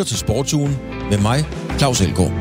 [0.00, 0.78] lytter til Sportsugen
[1.10, 1.44] med mig,
[1.78, 2.32] Claus Elgaard.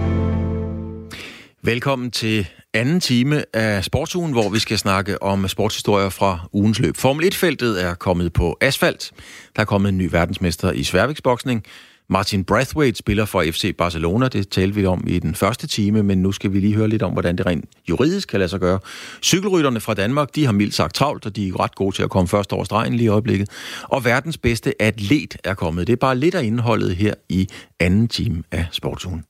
[1.64, 6.98] Velkommen til anden time af Sportsugen, hvor vi skal snakke om sportshistorier fra ugens løb.
[6.98, 9.12] Formel 1-feltet er kommet på asfalt.
[9.56, 11.64] Der er kommet en ny verdensmester i sværvægtsboksning.
[12.12, 16.18] Martin Brathwaite spiller for FC Barcelona, det talte vi om i den første time, men
[16.18, 18.80] nu skal vi lige høre lidt om, hvordan det rent juridisk kan lade sig gøre.
[19.24, 22.10] Cykelrytterne fra Danmark, de har mildt sagt travlt, og de er ret gode til at
[22.10, 23.50] komme først over stregen lige i øjeblikket.
[23.84, 25.88] Og verdens bedste atlet er kommet.
[25.88, 27.50] Det er bare lidt af indholdet her i
[27.80, 29.24] anden time af Sportsugen.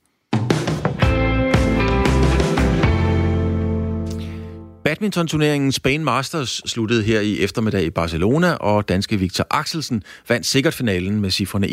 [4.84, 10.74] Badmintonturneringen Spain Masters sluttede her i eftermiddag i Barcelona, og danske Victor Axelsen vandt sikkert
[10.74, 11.70] finalen med cifrene 21-16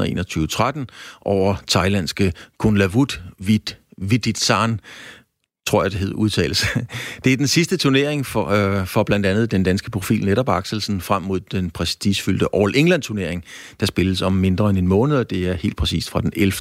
[0.00, 0.06] og
[0.78, 0.84] 21-13
[1.20, 4.80] over thailandske Kunlavut Vit Viditsan
[5.66, 6.66] tror jeg, det hed udtales.
[7.24, 11.00] Det er den sidste turnering for, øh, for blandt andet den danske profil Netop Axelsen
[11.00, 13.44] frem mod den prestigefyldte All England-turnering,
[13.80, 16.52] der spilles om mindre end en måned, og det er helt præcist fra den 11.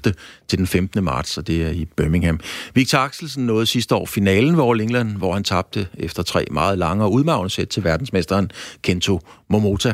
[0.47, 1.03] til den 15.
[1.03, 2.39] marts, og det er i Birmingham.
[2.73, 6.77] Victor Axelsen nåede sidste år finalen ved All England, hvor han tabte efter tre meget
[6.77, 9.93] lange og udmavende sæt til verdensmesteren Kento Momota.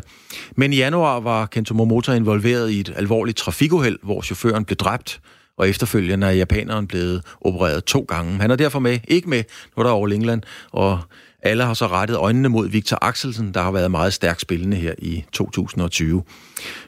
[0.55, 5.19] Men i januar var Kento Momota involveret i et alvorligt trafikuheld, hvor chaufføren blev dræbt,
[5.57, 8.41] og efterfølgende er japaneren blevet opereret to gange.
[8.41, 9.43] Han er derfor med, ikke med,
[9.77, 10.41] når der er over England,
[10.71, 10.99] og
[11.41, 14.93] alle har så rettet øjnene mod Victor Axelsen, der har været meget stærkt spillende her
[14.97, 16.23] i 2020.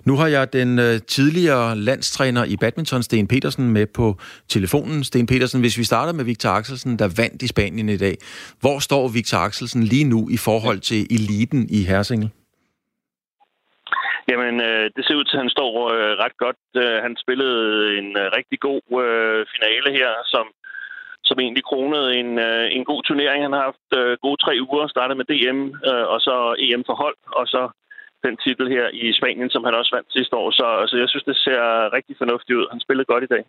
[0.05, 5.03] Nu har jeg den øh, tidligere landstræner i badminton, Sten Petersen, med på telefonen.
[5.03, 8.17] Sten Petersen, hvis vi starter med Victor Axelsen, der vandt i Spanien i dag.
[8.59, 12.29] Hvor står Victor Axelsen lige nu i forhold til eliten i Hersingel?
[14.29, 16.61] Jamen, øh, det ser ud til, at han står øh, ret godt.
[16.83, 17.63] Øh, han spillede
[17.99, 20.45] en øh, rigtig god øh, finale her, som,
[21.27, 23.39] som egentlig kronede en, øh, en god turnering.
[23.43, 26.95] Han har haft øh, gode tre uger, startet med DM, øh, og så EM for
[27.03, 27.61] hold, og så
[28.25, 30.51] den titel her i Spanien, som han også vandt sidste år.
[30.59, 31.61] Så altså, jeg synes, det ser
[31.97, 32.67] rigtig fornuftigt ud.
[32.73, 33.43] Han spillede godt i dag.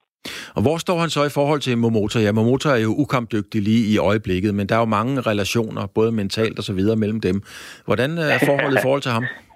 [0.57, 2.19] Og hvor står han så i forhold til Momota?
[2.27, 6.13] Ja, Momota er jo ukampdygtig lige i øjeblikket, men der er jo mange relationer, både
[6.13, 7.37] mentalt og så videre mellem dem.
[7.89, 9.25] Hvordan er forholdet i forhold til ham?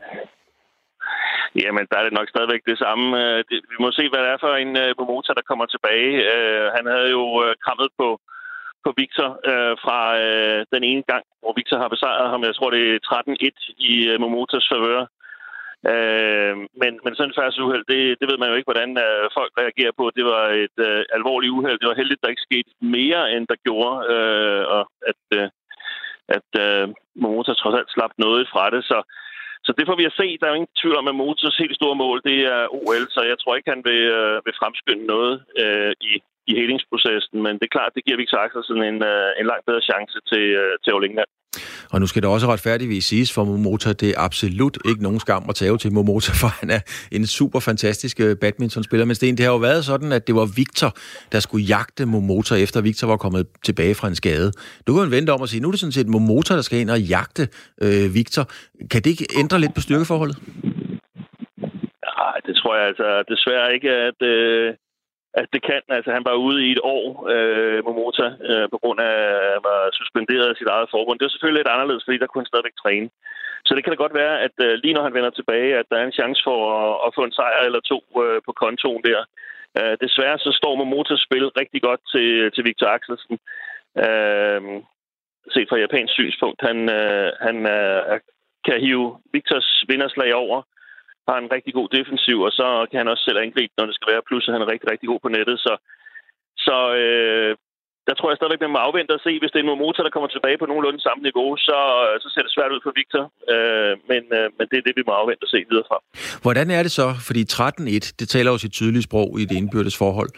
[1.63, 3.07] Jamen, der er det nok stadigvæk det samme.
[3.23, 6.13] Øh, det, vi må se, hvad det er for en uh, Momota, der kommer tilbage.
[6.35, 7.25] Øh, han havde jo
[7.65, 8.09] krammet på,
[8.85, 12.43] på Victor øh, fra øh, den ene gang, hvor Victor har besejret ham.
[12.49, 15.03] Jeg tror, det er 13-1 i øh, Momotas favør.
[15.93, 19.25] Øh, men, men sådan et færds uheld, det, det ved man jo ikke, hvordan øh,
[19.39, 20.05] folk reagerer på.
[20.17, 21.79] Det var et øh, alvorligt uheld.
[21.79, 23.97] Det var heldigt, der ikke skete mere, end der gjorde.
[24.15, 25.49] øh, og at, øh,
[26.37, 26.85] at øh,
[27.23, 28.83] Momota trods alt slap noget fra det.
[28.91, 28.99] Så
[29.67, 30.27] så det får vi at se.
[30.39, 33.21] Der er jo ingen tvivl om, at Motors helt store mål, det er OL, så
[33.31, 36.13] jeg tror ikke, han vil, øh, vil fremskynde noget øh, i,
[36.51, 37.37] i helingsprocessen.
[37.45, 40.45] Men det er klart, det giver Victor Axelsen en, øh, en langt bedre chance til,
[40.63, 41.31] øh, til All England.
[41.93, 45.45] Og nu skal det også retfærdigvis siges for Momota, det er absolut ikke nogen skam
[45.49, 46.81] at tage til Momota, for han er
[47.13, 49.07] en super fantastisk øh, badmintonspiller.
[49.07, 50.91] Men Sten, det har jo været sådan, at det var Victor,
[51.33, 54.53] der skulle jagte Momota, efter Victor var kommet tilbage fra en skade.
[54.87, 56.91] Du kan vente om at sige, nu er det sådan set Momota, der skal ind
[56.91, 57.43] og jagte
[57.83, 58.45] øh, Victor.
[58.91, 60.37] Kan det ikke ændre lidt på styrkeforholdet?
[62.21, 64.75] Nej, det tror jeg altså desværre ikke, at, øh,
[65.41, 65.83] at det kan.
[65.97, 69.15] Altså, han var ude i et år, øh, Momota, øh, på grund af,
[69.45, 71.19] at han var suspenderet af sit eget forbund.
[71.19, 73.09] Det er selvfølgelig lidt anderledes, fordi der kunne han stadigvæk træne.
[73.67, 75.97] Så det kan da godt være, at øh, lige når han vender tilbage, at der
[75.99, 79.21] er en chance for at, at få en sejr eller to øh, på kontoen der.
[79.79, 83.37] Øh, desværre så står Momotas spil rigtig godt til, til Victor Axelsen.
[84.05, 84.61] Øh,
[85.55, 86.61] set fra japansk synspunkt.
[86.69, 88.21] Han, øh, han øh,
[88.67, 90.63] kan hive Victors vinderslag over
[91.29, 94.13] har en rigtig god defensiv, og så kan han også selv angribe, når det skal
[94.13, 94.27] være.
[94.29, 95.59] Plus, at han er rigtig, rigtig god på nettet.
[95.67, 95.73] Så,
[96.57, 97.57] så øh,
[98.09, 100.13] der tror jeg stadigvæk, man må afvente og se, hvis det er en motor, der
[100.15, 103.25] kommer tilbage på nogenlunde samme niveau, så, øh, så ser det svært ud for Victor.
[103.53, 105.99] Øh, men, øh, men det er det, vi må afvente og se videre fra.
[106.45, 107.09] Hvordan er det så?
[107.29, 110.31] Fordi 13-1, det taler jo sit tydelige sprog i det indbyrdes forhold,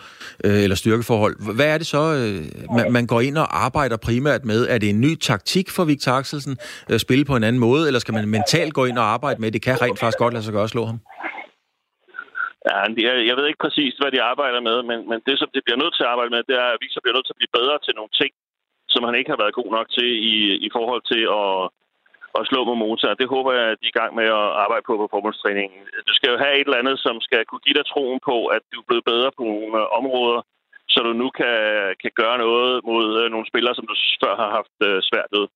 [0.46, 1.34] øh, eller styrkeforhold.
[1.58, 2.38] Hvad er det så, øh,
[2.76, 4.60] man, man går ind og arbejder primært med?
[4.74, 6.54] Er det en ny taktik for Victor Axelsen
[6.90, 9.40] øh, at spille på en anden måde, eller skal man mentalt gå ind og arbejde
[9.40, 10.98] med, det kan rent faktisk godt lade sig gøre at slå ham?
[12.70, 15.64] Ja, jeg, jeg ved ikke præcis, hvad de arbejder med, men, men det, som de
[15.64, 17.56] bliver nødt til at arbejde med, det er, at Victor bliver nødt til at blive
[17.58, 18.32] bedre til nogle ting,
[18.92, 20.36] som han ikke har været god nok til i,
[20.66, 21.54] i forhold til at,
[22.38, 23.20] at slå med motor.
[23.20, 25.78] Det håber jeg, at de er i gang med at arbejde på på formålstræningen.
[26.08, 28.62] Du skal jo have et eller andet, som skal kunne give dig troen på, at
[28.72, 30.40] du er blevet bedre på nogle øh, områder,
[30.92, 31.56] så du nu kan,
[32.02, 35.46] kan gøre noget mod øh, nogle spillere, som du før har haft øh, svært ved.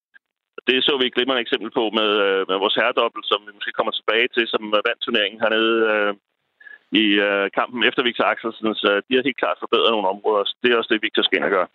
[0.68, 2.10] Det så vi et glimrende eksempel på med,
[2.50, 5.78] med vores herredobbel, som vi måske kommer tilbage til, som vandt turneringen hernede
[6.92, 10.44] i øh, kampen efter Victor Axelsen, så de har helt klart forbedret nogle områder.
[10.62, 11.68] Det er også det, Victor skal ind og gøre.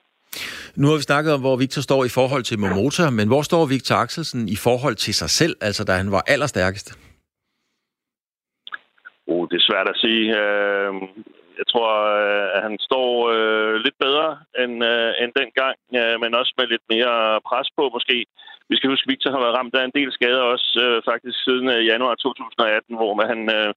[0.75, 3.65] Nu har vi snakket om, hvor Victor står i forhold til Momota, men hvor står
[3.65, 6.87] Victor Axelsen i forhold til sig selv, altså da han var allerstærkest?
[9.27, 10.25] Oh, det er svært at sige.
[10.41, 10.91] Øh,
[11.59, 11.89] jeg tror,
[12.19, 14.29] øh, at han står øh, lidt bedre
[14.63, 17.15] end, øh, end dengang, øh, men også med lidt mere
[17.49, 18.17] pres på måske.
[18.69, 21.37] Vi skal huske, at Victor har været ramt af en del skader også øh, faktisk
[21.45, 23.71] siden øh, januar 2018, hvor han øh,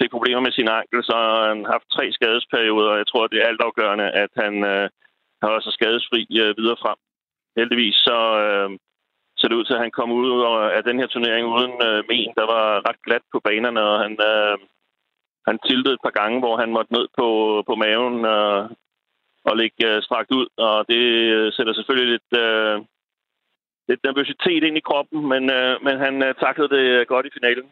[0.00, 1.16] fik problemer med sin ankel, så
[1.48, 4.88] han har haft tre skadesperioder, og jeg tror, det er altafgørende, at han øh,
[5.42, 6.98] har også skadesfri øh, videre frem.
[7.58, 8.70] Heldigvis så, øh,
[9.38, 10.28] så det ud til, at han kom ud
[10.76, 12.28] af den her turnering uden øh, men.
[12.40, 14.58] Der var ret glat på banerne, og han, øh,
[15.48, 17.28] han tiltede et par gange, hvor han måtte ned på,
[17.68, 18.62] på maven øh,
[19.48, 20.46] og ligge øh, strakt ud.
[20.56, 21.02] Og det
[21.36, 22.76] øh, sætter selvfølgelig lidt, øh,
[23.88, 27.66] lidt nervøsitet ind i kroppen, men, øh, men han øh, taklede det godt i finalen.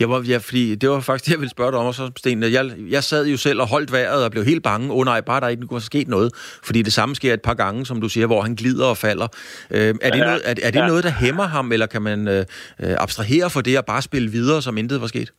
[0.00, 2.42] Jeg var, ja, fordi det var faktisk det, jeg ville spørge dig om også, Sten.
[2.42, 2.64] Jeg,
[2.96, 4.86] jeg sad jo selv og holdt vejret og blev helt bange.
[4.90, 6.30] Åh oh, nej, bare der ikke kunne sket noget.
[6.68, 9.28] Fordi det samme sker et par gange, som du siger, hvor han glider og falder.
[9.76, 10.86] Øh, er, det ja, noget, er, er det ja.
[10.86, 12.44] noget, der hæmmer ham, eller kan man øh,
[12.82, 15.30] øh, abstrahere for det og bare spille videre, som intet var sket?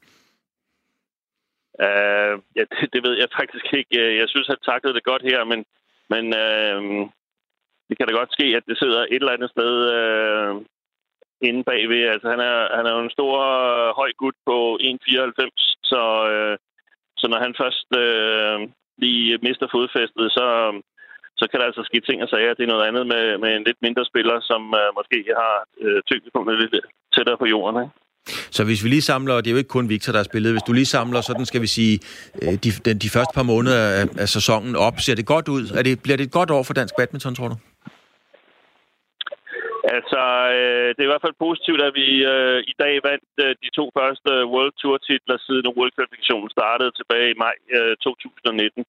[1.86, 3.96] Uh, ja, det, det ved jeg faktisk ikke.
[4.22, 5.60] Jeg synes, han taklede det godt her, men,
[6.14, 7.10] men uh,
[7.88, 10.54] det kan da godt ske, at det sidder et eller andet sted uh,
[11.48, 12.04] inde bagved.
[12.14, 15.58] Altså, han er, han er jo en stor, øh, høj gut på 1,94,
[15.92, 16.02] så,
[16.32, 16.56] øh,
[17.20, 18.58] så når han først øh,
[19.04, 20.48] lige mister fodfæstet, så,
[21.40, 22.54] så kan der altså ske ting og sager.
[22.54, 26.00] Det er noget andet med, med en lidt mindre spiller, som øh, måske har øh,
[26.10, 26.84] tyngdepunktet lidt øh,
[27.16, 27.78] tættere på jorden.
[27.84, 27.96] Ikke?
[28.58, 30.52] Så hvis vi lige samler, og det er jo ikke kun Victor, der har spillet,
[30.52, 32.00] hvis du lige samler sådan, skal vi sige,
[32.42, 35.64] øh, de, de, de første par måneder af, af sæsonen op, ser det godt ud?
[35.78, 37.56] Er det, bliver det et godt år for dansk badminton, tror du?
[39.98, 40.22] Altså,
[40.58, 43.70] øh, det er i hvert fald positivt, at vi øh, i dag vandt øh, de
[43.78, 48.86] to første World Tour titler siden World Qualification startede tilbage i maj øh, 2019.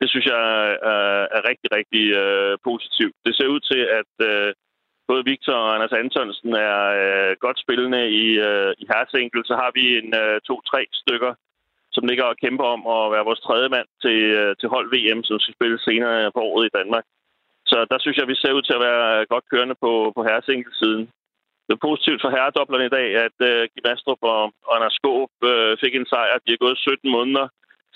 [0.00, 0.46] Det synes jeg
[0.90, 3.16] øh, er rigtig, rigtig øh, positivt.
[3.26, 4.48] Det ser ud til, at øh,
[5.08, 9.42] både Victor og Anders Antonsen er øh, godt spillende i, øh, i herresingle.
[9.50, 11.32] Så har vi en øh, to-tre stykker,
[11.94, 15.22] som ligger og kæmper om at være vores tredje mand til, øh, til hold VM,
[15.24, 17.04] som skal spille senere på året i Danmark.
[17.70, 21.04] Så der synes jeg, vi ser ud til at være godt kørende på, på herresingelsiden.
[21.66, 25.32] Det er positivt for herredoblerne i dag, at øh, Kim Astrup og, og Anders Skåb
[25.50, 26.38] øh, fik en sejr.
[26.44, 27.46] De har gået 17 måneder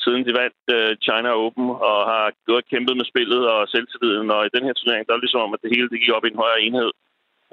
[0.04, 4.28] siden de vandt øh, China Open og har gået og kæmpet med spillet og selvtilliden.
[4.36, 6.16] Og i den her turnering, der er det ligesom om, at det hele det gik
[6.16, 6.90] op i en højere enhed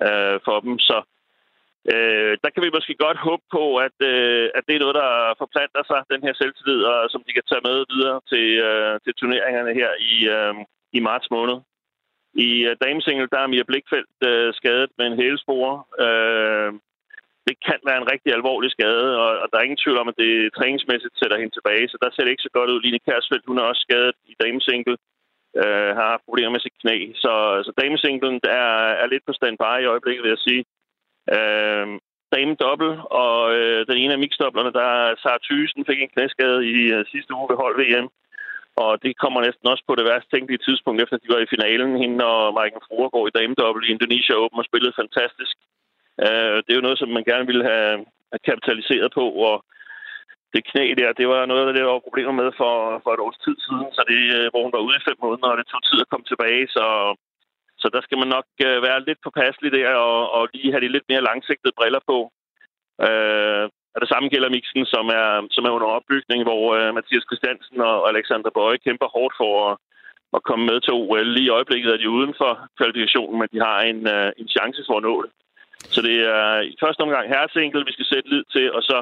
[0.05, 0.73] øh, for dem.
[0.89, 0.97] Så
[1.93, 5.11] øh, der kan vi måske godt håbe på, at, øh, at det er noget, der
[5.41, 9.13] forplanter sig, den her selvtillid, og som de kan tage med videre til, øh, til
[9.13, 10.53] turneringerne her i, øh,
[10.97, 11.57] i marts måned.
[12.35, 15.73] I øh, uh, damesingle, der er Mia Blikfeldt uh, skadet med en hælespore.
[16.05, 16.71] Uh,
[17.47, 20.19] det kan være en rigtig alvorlig skade, og, og der er ingen tvivl om, at
[20.23, 22.81] det træningsmæssigt sætter hende tilbage, så der ser det ikke så godt ud.
[22.81, 24.95] Line Kærsfeldt, hun er også skadet i damesingle,
[25.61, 26.97] uh, har haft problemer med sit knæ.
[27.23, 27.33] Så,
[27.65, 28.71] så damesinglen er,
[29.03, 30.63] er lidt på standby i øjeblikket, vil jeg sige.
[31.35, 31.87] Uh,
[32.35, 36.59] dame dobbelt, og uh, den ene af mixdoblerne, der er Sarah Thysen, fik en knæskade
[36.73, 38.07] i uh, sidste uge ved hold VM.
[38.83, 41.91] Og det kommer næsten også på det værste tænkelige tidspunkt, efter de var i finalen.
[42.03, 42.81] Hende og Maiken
[43.15, 45.55] går i damedobbelt i Indonesia Open og spillede fantastisk.
[46.25, 47.93] Øh, det er jo noget, som man gerne ville have,
[48.33, 49.55] have kapitaliseret på, og
[50.53, 52.73] det knæ der, det var noget af det, der var problemer med for,
[53.03, 55.49] for et års tid siden, så det, øh, hvor hun var ude i fem måneder,
[55.51, 56.85] og det tog tid at komme tilbage, så,
[57.81, 60.95] så der skal man nok øh, være lidt påpasselig der, og, og lige have de
[60.95, 62.17] lidt mere langsigtede briller på.
[63.07, 67.25] Øh, og det samme gælder mixen, som er, som er under opbygning, hvor uh, Mathias
[67.29, 69.73] Christiansen og Alexander Bøje kæmper hårdt for at,
[70.35, 71.27] at komme med til OL.
[71.35, 74.81] Lige i øjeblikket er de uden for kvalifikationen, men de har en, uh, en chance
[74.87, 75.31] for at nå det.
[75.93, 78.97] Så det er i første omgang herresinkel, vi skal sætte lid til, og så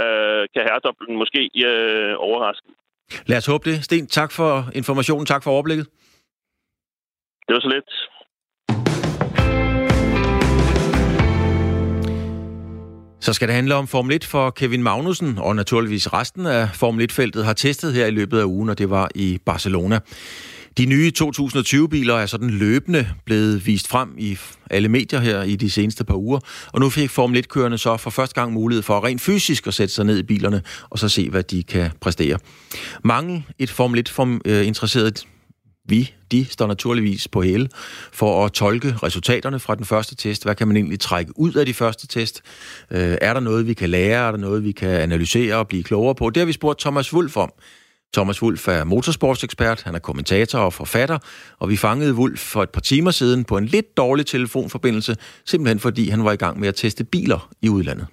[0.00, 2.68] uh, kan herredoblen måske uh, overraske.
[3.30, 3.76] Lad os håbe det.
[3.84, 4.50] Sten, tak for
[4.80, 5.26] informationen.
[5.26, 5.86] Tak for overblikket.
[7.46, 7.90] Det var så lidt.
[13.22, 17.10] Så skal det handle om Formel 1 for Kevin Magnussen, og naturligvis resten af Formel
[17.10, 19.98] 1-feltet har testet her i løbet af ugen, og det var i Barcelona.
[20.78, 24.38] De nye 2020-biler er sådan løbende blevet vist frem i
[24.70, 26.38] alle medier her i de seneste par uger,
[26.72, 29.94] og nu fik Formel 1-kørende så for første gang mulighed for rent fysisk at sætte
[29.94, 32.38] sig ned i bilerne og så se, hvad de kan præstere.
[33.04, 35.26] Mange et Formel 1-interesseret
[35.88, 37.68] vi, de står naturligvis på hæle
[38.12, 40.44] for at tolke resultaterne fra den første test.
[40.44, 42.42] Hvad kan man egentlig trække ud af de første test?
[42.90, 44.26] Øh, er der noget, vi kan lære?
[44.26, 46.30] Er der noget, vi kan analysere og blive klogere på?
[46.30, 47.52] Det har vi spurgt Thomas Wulf om.
[48.14, 51.18] Thomas Wulf er motorsportsekspert, han er kommentator og forfatter,
[51.60, 55.12] og vi fangede Wulf for et par timer siden på en lidt dårlig telefonforbindelse,
[55.46, 58.06] simpelthen fordi han var i gang med at teste biler i udlandet.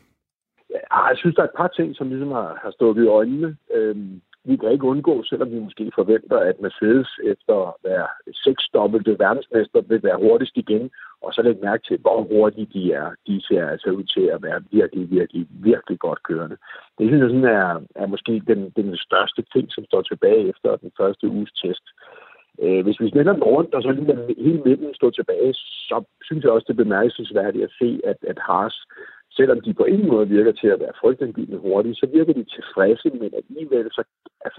[0.70, 3.56] Ja, jeg synes, der er et par ting, som ligesom har, har stået i øjnene.
[3.76, 9.20] Øhm, vi kan ikke undgå, selvom vi måske forventer, at Mercedes efter at være seksdobbelte
[9.20, 10.92] verdensmester vil være hurtigst igen,
[11.22, 13.10] og så lægge mærke til, hvor hurtige de er.
[13.28, 16.58] De ser altså ud til at være virkelig, virkelig, virkelig godt kørende.
[16.98, 20.76] Det synes jeg sådan er, er måske den, den største ting, som står tilbage efter
[20.76, 21.86] den første uges test.
[22.64, 26.44] Øh, hvis vi smitter den rundt, og så lige hele midten står tilbage, så synes
[26.44, 28.76] jeg også, det er bemærkelsesværdigt at se, at, at Haas
[29.40, 33.10] selvom de på ingen måde virker til at være frygtindgivende hurtige, så virker de tilfredse,
[33.22, 34.04] men alligevel så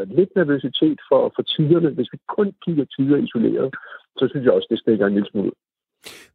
[0.00, 1.90] altså lidt nervøsitet for, for tiderne.
[1.90, 3.75] Hvis vi kun kigger tider isoleret,
[4.19, 5.52] så synes jeg også, det stikker en lille smule.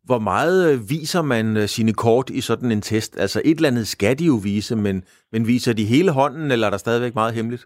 [0.03, 3.19] Hvor meget øh, viser man øh, sine kort i sådan en test?
[3.19, 6.67] Altså et eller andet skal de jo vise, men, men viser de hele hånden, eller
[6.67, 7.65] er der stadigvæk meget hemmeligt?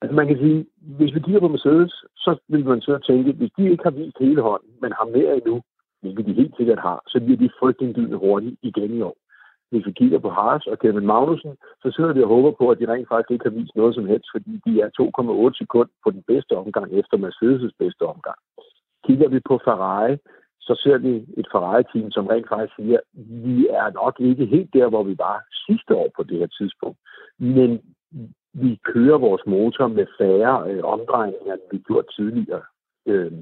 [0.00, 0.66] Altså man kan sige,
[0.98, 4.16] hvis vi kigger på Mercedes, så vil man så tænke, hvis de ikke har vist
[4.20, 5.62] hele hånden, men har mere endnu,
[6.00, 9.16] hvilket de helt sikkert har, så bliver de frygtindgivende hurtigt igen i år.
[9.70, 12.78] Hvis vi kigger på Haas og Kevin Magnussen, så sidder vi og håber på, at
[12.78, 14.88] de rent faktisk ikke har vist noget som helst, fordi de er
[15.50, 18.38] 2,8 sekund på den bedste omgang efter Mercedes' bedste omgang.
[19.06, 20.16] Kigger vi på Ferrari,
[20.60, 22.98] så ser vi et Ferrari-team, som rent faktisk siger,
[23.46, 26.98] vi er nok ikke helt der, hvor vi var sidste år på det her tidspunkt,
[27.38, 27.70] men
[28.62, 32.62] vi kører vores motor med færre øh, omdrejninger, end vi gjorde tidligere.
[33.06, 33.32] Øh,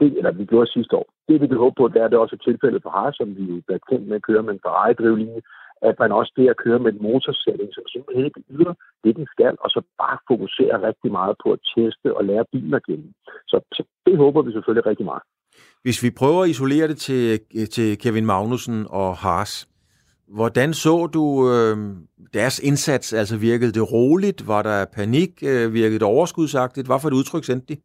[0.00, 1.06] det, eller vi gjorde sidste år.
[1.28, 3.62] Det vi kan håbe på, det er det også er tilfældet for Haas, som vi
[3.68, 5.40] er kendt med at køre med en Ferrari-drivlinje,
[5.88, 8.74] at man også at køre med en motorsætning, som simpelthen ikke yder
[9.04, 12.74] det, den skal, og så bare fokusere rigtig meget på at teste og lære bilen
[12.74, 13.08] at kende.
[13.50, 15.22] Så, så det håber vi selvfølgelig rigtig meget.
[15.82, 17.40] Hvis vi prøver at isolere det til,
[17.76, 19.68] til Kevin Magnussen og Haas,
[20.28, 21.76] hvordan så du øh,
[22.34, 23.12] deres indsats?
[23.12, 24.46] Altså virkede det roligt?
[24.46, 25.30] Var der panik?
[25.42, 26.86] Øh, virkede det overskudsagtigt?
[26.86, 27.80] Hvad for et udtryk sendte de?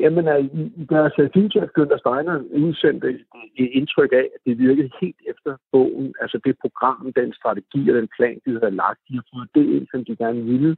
[0.00, 3.08] Jamen, altså, i deres feature, Günther Steiner udsendte
[3.56, 6.14] et indtryk af, at det virkede helt efter bogen.
[6.20, 9.66] Altså det program, den strategi og den plan, de havde lagt, de har fået det
[9.74, 10.76] ind, som de gerne ville.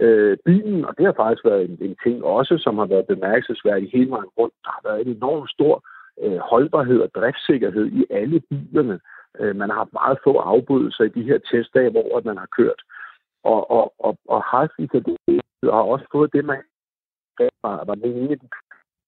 [0.00, 3.90] Øh, byen, og det har faktisk været en, en ting også, som har været bemærkelsesværdig
[3.92, 4.54] hele vejen rundt.
[4.64, 5.74] Der har været en enorm stor
[6.22, 9.00] øh, holdbarhed og driftssikkerhed i alle bilerne.
[9.40, 12.80] Øh, man har haft meget få afbrydelser i de her testdage, hvor man har kørt.
[13.44, 14.70] Og, og, og, og Haas
[15.62, 16.62] har også fået det, man
[17.64, 18.36] var, var den ene,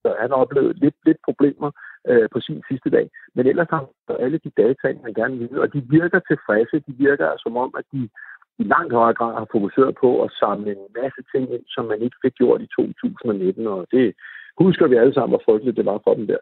[0.03, 1.71] så han oplevede lidt, lidt problemer
[2.11, 3.07] øh, på sin sidste dag.
[3.35, 3.83] Men ellers har
[4.25, 6.85] alle de data, man gerne vil, og de virker tilfredse.
[6.89, 8.01] De virker som om, at de
[8.63, 12.01] i langt højere grad har fokuseret på at samle en masse ting ind, som man
[12.05, 14.07] ikke fik gjort i 2019, og det
[14.65, 16.41] husker vi alle sammen, hvor frygteligt det var for dem der.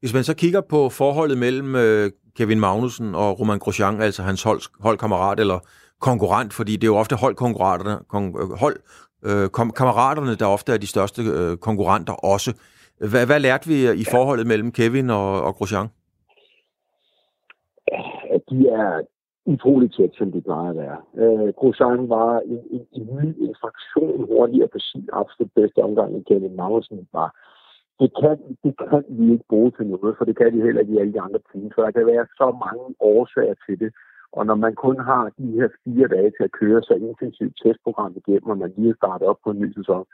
[0.00, 4.42] Hvis man så kigger på forholdet mellem øh, Kevin Magnussen og Roman Grosjean, altså hans
[4.42, 5.58] hold, holdkammerat eller
[6.10, 8.24] konkurrent, fordi det er jo ofte holdkonkurrenterne, kon,
[8.64, 8.76] hold,
[9.28, 12.50] øh, kom, kammeraterne, der ofte er de største øh, konkurrenter også.
[13.10, 15.88] Hvad, hvad lærte vi i forholdet mellem Kevin og, og Grosjean?
[18.36, 18.90] At de er
[19.46, 20.98] utroligt tæt, som de plejer at være.
[21.22, 26.10] Øh, Grosjean var en, en, en ny en fraktion hurtigere på sin absolut bedste omgang,
[26.14, 27.30] end Kevin Magnussen var.
[28.00, 30.94] Det kan, det kan vi ikke bruge til noget, for det kan de heller ikke
[30.94, 33.90] i alle de andre teams, for der kan være så mange årsager til det.
[34.32, 38.14] Og når man kun har de her fire dage til at køre så intensivt testprogram
[38.16, 40.04] igennem, og man lige starter startet op på en ny sæson,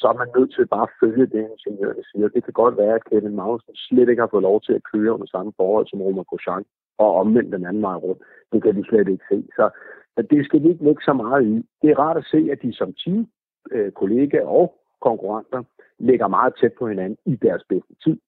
[0.00, 2.28] så er man nødt til bare at følge det, ingeniørerne siger.
[2.28, 5.14] Det kan godt være, at Kevin Magnussen slet ikke har fået lov til at køre
[5.14, 6.64] under samme forhold som Roman Grosjean,
[6.98, 8.22] og omvendt den anden vej rundt.
[8.52, 9.38] Det kan vi slet ikke se.
[9.56, 9.64] Så
[10.30, 11.54] det skal vi ikke lægge så meget i.
[11.82, 13.26] Det er rart at se, at de som team,
[13.70, 15.62] øh, kollegaer og konkurrenter
[15.98, 18.18] ligger meget tæt på hinanden i deres bedste tid.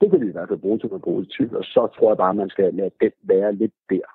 [0.00, 2.30] Det kan vi i hvert fald bruge til noget positivt, og så tror jeg bare,
[2.30, 4.13] at man skal lade det være lidt der.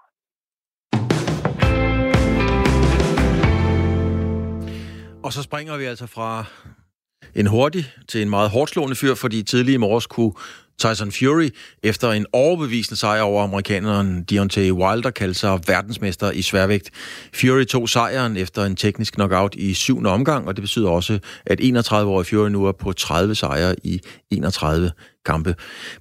[5.29, 6.45] Og så springer vi altså fra
[7.35, 10.33] en hurtig til en meget hårdt slående fyr, fordi tidlig i morges kunne
[10.79, 11.49] Tyson Fury
[11.83, 16.91] efter en overbevisende sejr over amerikaneren Deontay Wilder kaldte sig verdensmester i sværvægt.
[17.33, 21.61] Fury tog sejren efter en teknisk knockout i syvende omgang, og det betyder også, at
[21.61, 24.91] 31-årige Fury nu er på 30 sejre i 31
[25.31, 25.51] kampe.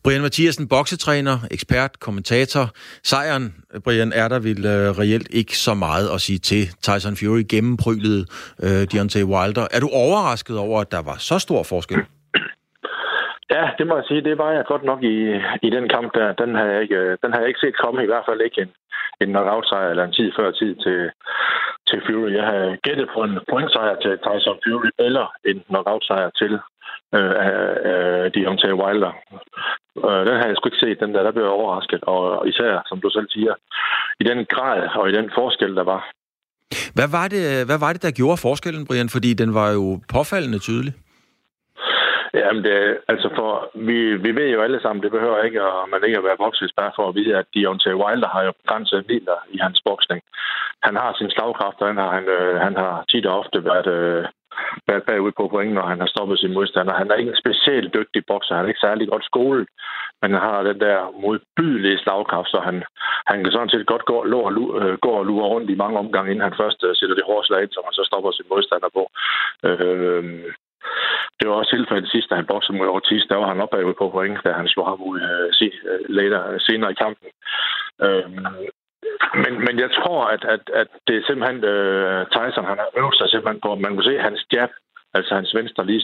[0.04, 2.64] Brian Mathiasen, boksetræner, ekspert, kommentator.
[3.10, 3.46] Sejren,
[3.84, 6.62] Brian, er der vil øh, reelt ikke så meget at sige til.
[6.86, 8.20] Tyson Fury gennemprylede
[8.64, 9.66] øh, Deontay Wilder.
[9.76, 11.98] Er du overrasket over, at der var så stor forskel?
[13.56, 14.26] Ja, det må jeg sige.
[14.28, 15.16] Det var jeg godt nok i,
[15.66, 16.28] i den kamp der.
[16.42, 18.60] Den har jeg ikke, øh, den har jeg ikke set komme, i hvert fald ikke
[18.64, 18.72] en,
[19.22, 21.00] en knockout-sejr eller en tid før tid til,
[21.88, 22.30] til Fury.
[22.38, 26.52] Jeg havde gættet på en pointsejr til Tyson Fury eller en knockout-sejr til
[27.14, 27.32] øh,
[27.90, 29.12] øh, Deontay Wilder.
[30.06, 31.22] Øh, den har jeg sgu ikke set, den der.
[31.22, 32.00] Der blev jeg overrasket.
[32.02, 33.54] Og især, som du selv siger,
[34.20, 36.10] i den grad og i den forskel, der var.
[36.94, 39.08] Hvad var det, hvad var det der gjorde forskellen, Brian?
[39.08, 40.94] Fordi den var jo påfaldende tydelig.
[42.34, 43.50] Jamen, det, altså for,
[43.88, 46.92] vi, vi ved jo alle sammen, det behøver ikke, at man ikke at være boksekspert
[46.96, 50.20] for at vide, at Deontay Wilder har jo begrænset midler i hans boksning.
[50.86, 53.86] Han har sin slagkraft, og han har, han, øh, han har tit og ofte været,
[53.86, 54.24] øh,
[54.88, 56.94] været bagud på point, når han har stoppet sin modstander.
[56.94, 59.68] Han er ikke en specielt dygtig bokser, han er ikke særlig godt skolet,
[60.22, 62.76] men han har den der modbydelige slagkraft, så han,
[63.26, 65.80] han kan sådan set godt gå, lå og, lure, øh, gå og lure rundt i
[65.82, 68.30] mange omgange, inden han først øh, sætter det hårde slag ind, som han så stopper
[68.30, 69.02] sin modstander på.
[69.68, 70.24] Øh,
[71.38, 73.22] det var også tilfældet sidst, da han boksede mod Ortiz.
[73.30, 77.28] Der var han opad på point, da han slog ham ud uh, senere i kampen.
[78.04, 78.24] Uh,
[79.42, 83.16] men, men jeg tror, at, at, at det er simpelthen uh, Tyson, han har øvet
[83.18, 84.70] sig simpelthen på, man kunne se hans jab,
[85.14, 86.00] altså hans venstre lige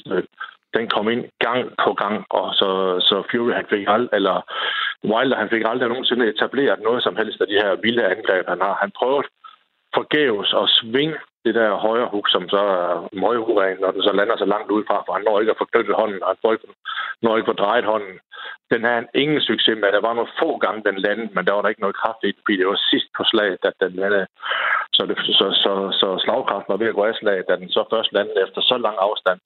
[0.77, 2.71] den kom ind gang på gang, og så,
[3.09, 4.37] så Fury han fik ald, eller
[5.11, 8.61] Wilder han fik aldrig nogensinde etableret noget som helst af de her vilde angreb, han
[8.61, 8.75] har.
[8.81, 9.29] Han prøvede
[9.95, 14.37] forgæves at svinge det der højre hug, som så er møghuren, når den så lander
[14.37, 16.59] så langt udefra, for han når ikke at få knyttet hånden, og han
[17.23, 18.17] når ikke, at få drejet hånden.
[18.73, 19.93] Den havde han ingen succes med.
[19.93, 22.33] Der var nogle få gange, den landede, men der var der ikke noget kraft i
[22.33, 24.27] den, fordi det var sidst på slaget, at den landede.
[24.97, 27.83] Så, det, så, så, så slagkraften var ved at gå af slaget, da den så
[27.93, 29.41] først landede efter så lang afstand.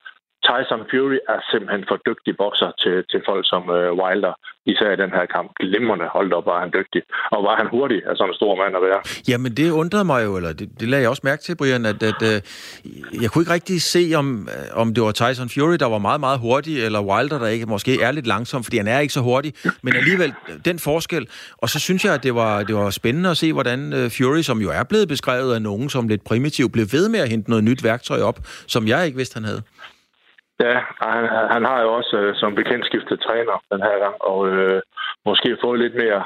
[0.47, 4.35] Tyson Fury er simpelthen for dygtig bokser til, til folk som øh, Wilder,
[4.66, 5.49] især i den her kamp.
[5.61, 7.02] Glimrende holdt op, var han dygtig.
[7.35, 9.00] Og var han hurtig, altså en stor mand at være.
[9.28, 12.02] Jamen, det undrede mig jo, eller det, det lagde jeg også mærke til, Brian, at,
[12.02, 12.37] at øh,
[13.23, 16.21] jeg kunne ikke rigtig se, om, øh, om det var Tyson Fury, der var meget,
[16.21, 19.21] meget hurtig, eller Wilder, der ikke måske er lidt langsom, fordi han er ikke så
[19.21, 19.52] hurtig,
[19.83, 21.28] men alligevel den forskel.
[21.59, 24.42] Og så synes jeg, at det var, det var spændende at se, hvordan øh, Fury,
[24.42, 27.50] som jo er blevet beskrevet af nogen som lidt primitiv, blev ved med at hente
[27.50, 29.62] noget nyt værktøj op, som jeg ikke vidste, han havde.
[30.61, 31.25] Ja, han,
[31.55, 34.83] han har jo også øh, som bekendt skiftet træner den her gang, og øh,
[35.27, 36.25] måske fået lidt mere,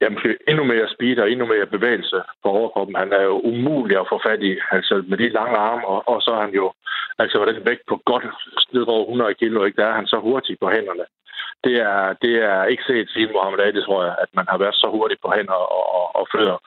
[0.00, 2.96] ja, måske øh, endnu mere speed og endnu mere bevægelse på overkroppen.
[2.96, 6.22] Han er jo umulig at få fat i, altså med de lange arme, og, og
[6.22, 6.72] så er han jo,
[7.18, 8.24] altså med den vægt på godt
[8.70, 9.80] lidt over 100 kilo, ikke?
[9.82, 11.04] der er han så hurtig på hænderne.
[11.64, 14.74] Det er, det er ikke set siden Mohamed Ali, tror jeg, at man har været
[14.74, 16.58] så hurtig på hænder og, og, og fødder.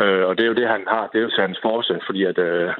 [0.00, 1.06] Øh, og det er jo det, han har.
[1.06, 2.72] Det er jo hans force, fordi at, øh,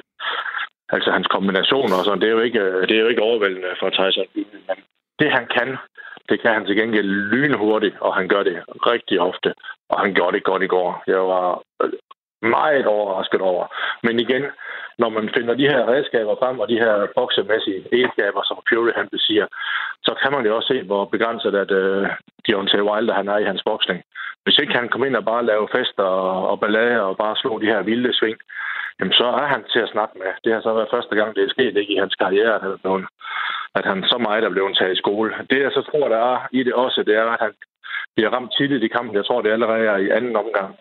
[0.91, 3.75] altså hans kombinationer og sådan, det er jo ikke, øh, det er jo ikke overvældende
[3.79, 4.27] for Tyson.
[4.35, 4.77] Men
[5.19, 5.77] det han kan,
[6.29, 8.57] det kan han til gengæld lynhurtigt, og han gør det
[8.93, 9.53] rigtig ofte.
[9.89, 11.03] Og han gjorde det godt i går.
[11.07, 11.91] Jeg var øh,
[12.41, 13.65] meget overrasket over.
[14.03, 14.43] Men igen,
[15.01, 19.07] når man finder de her redskaber frem, og de her boksemæssige egenskaber, som Fury han
[19.15, 19.47] besiger,
[20.03, 22.07] så kan man jo også se, hvor begrænset at uh,
[22.47, 23.99] Deontay Wilder han er i hans boksning.
[24.43, 27.59] Hvis ikke han kom ind og bare lave fester og, og ballade og bare slå
[27.59, 28.37] de her vilde sving,
[28.99, 30.31] jamen så er han til at snakke med.
[30.43, 32.77] Det har så været første gang, det er sket ikke i hans karriere, at han,
[32.83, 33.05] blevet,
[33.75, 35.31] at han så meget er blevet taget i skole.
[35.49, 37.53] Det jeg så tror, der er i det også, det er, at han
[38.15, 39.15] bliver ramt tidligt i kampen.
[39.15, 40.71] Jeg tror, det allerede er i anden omgang.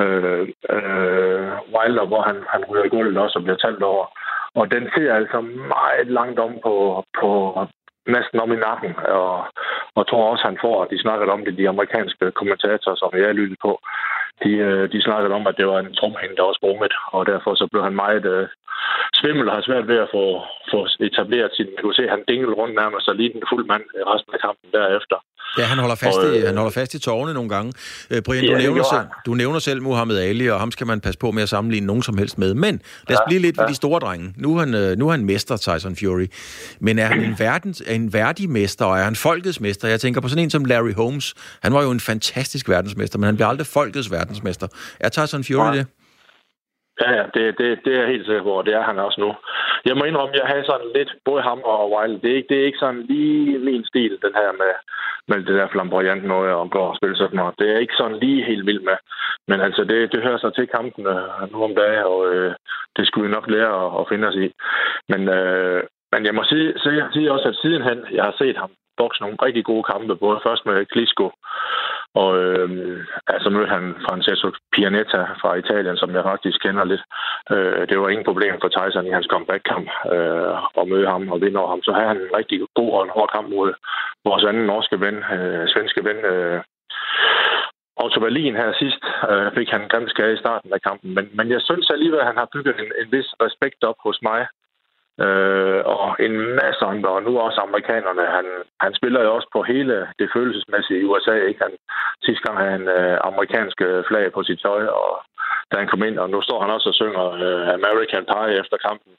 [0.00, 4.06] Øh, øh, Wilder, hvor han, han ryger i gulvet også og bliver talt over.
[4.54, 5.40] Og den ser altså
[5.74, 7.30] meget langt om på, på
[8.06, 9.44] næsten om i nakken, og,
[9.94, 13.34] og tror også, han får, at de snakkede om det, de amerikanske kommentatorer, som jeg
[13.34, 13.72] lyttede på,
[14.44, 17.54] de, øh, de snakkede om, at det var en trumhæng, der var sprunget, og derfor
[17.54, 18.48] så blev han meget øh,
[19.20, 20.24] svimmel og har svært ved at få,
[20.70, 21.68] få etableret sin...
[21.74, 24.40] Man kunne se, at han dinglede rundt nærmest og lige en fuld mand resten af
[24.46, 25.18] kampen derefter.
[25.58, 27.72] Ja, han holder fast, og, i, øh, han holder fast i tårne nogle gange.
[28.10, 31.00] Øh, Brian, ja, du, nævner selv, du nævner selv Muhammad Ali, og ham skal man
[31.00, 32.54] passe på med at sammenligne nogen som helst med.
[32.54, 33.62] Men lad os ja, blive lidt ja.
[33.62, 34.34] ved de store drenge.
[34.36, 36.26] Nu er, han, øh, nu er han mester, Tyson Fury.
[36.80, 39.88] Men er han en, verdens, en værdig mester, og er han folkets mester?
[39.88, 41.34] Jeg tænker på sådan en som Larry Holmes.
[41.62, 44.66] Han var jo en fantastisk verdensmester, men han bliver aldrig folkets verdensmester.
[45.00, 45.72] Er Tyson Fury ja.
[45.72, 45.86] det?
[47.00, 49.30] Ja, ja, det, det, det er helt sikker på, og det er han også nu.
[49.84, 52.48] Jeg må indrømme, at jeg har sådan lidt, både ham og Wilde, det er ikke,
[52.48, 54.72] det er ikke sådan lige min stil, den her med,
[55.28, 57.54] med det der flamboyant måde at gå og spille sådan noget.
[57.58, 58.98] Det er ikke sådan lige helt vild med.
[59.48, 62.54] Men altså, det, det hører sig til kampen øh, nu om dagen, og øh,
[62.96, 64.48] det skulle vi nok lære at, at finde os i.
[65.08, 65.82] Men, øh,
[66.12, 69.36] men jeg må sige, sige, sige også, at sidenhen, jeg har set ham bokse nogle
[69.46, 71.26] rigtig gode kampe, både først med Klitschko,
[72.20, 72.68] og øh,
[73.34, 77.04] altså mødte han Francesco Pianetta fra Italien, som jeg faktisk kender lidt.
[77.54, 81.40] Øh, det var ingen problem for Tyson i hans comeback-kamp øh, at møde ham og
[81.40, 81.82] vinde over ham.
[81.82, 83.70] Så havde han en rigtig god og en hård kamp mod
[84.28, 86.60] vores anden norske ven, øh, svenske ven, øh,
[88.04, 91.46] Otto Berlin her sidst øh, fik han ganske skade i starten af kampen, men, men
[91.54, 94.46] jeg synes alligevel, at han har bygget en, en vis respekt op hos mig
[95.24, 98.24] Øh, og en masse andre, og nu også amerikanerne.
[98.36, 98.46] Han,
[98.80, 101.34] han spiller jo også på hele det følelsesmæssige i USA.
[101.48, 101.62] Ikke?
[101.62, 101.72] Han,
[102.24, 105.12] sidste gang havde han øh, amerikanske øh, flag på sit tøj, og
[105.70, 108.76] da han kom ind, og nu står han også og synger øh, American Pie efter
[108.86, 109.12] kampen.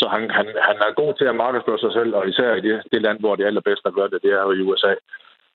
[0.00, 2.82] Så han, han, han er god til at markedsføre sig selv, og især i det,
[2.92, 4.94] det land, hvor de allerbedste gør det, det er jo i USA.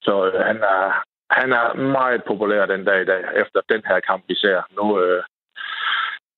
[0.01, 1.03] Så øh, han, er,
[1.39, 4.67] han er meget populær den dag i dag, efter den her kamp, især.
[4.77, 5.23] Nu, øh,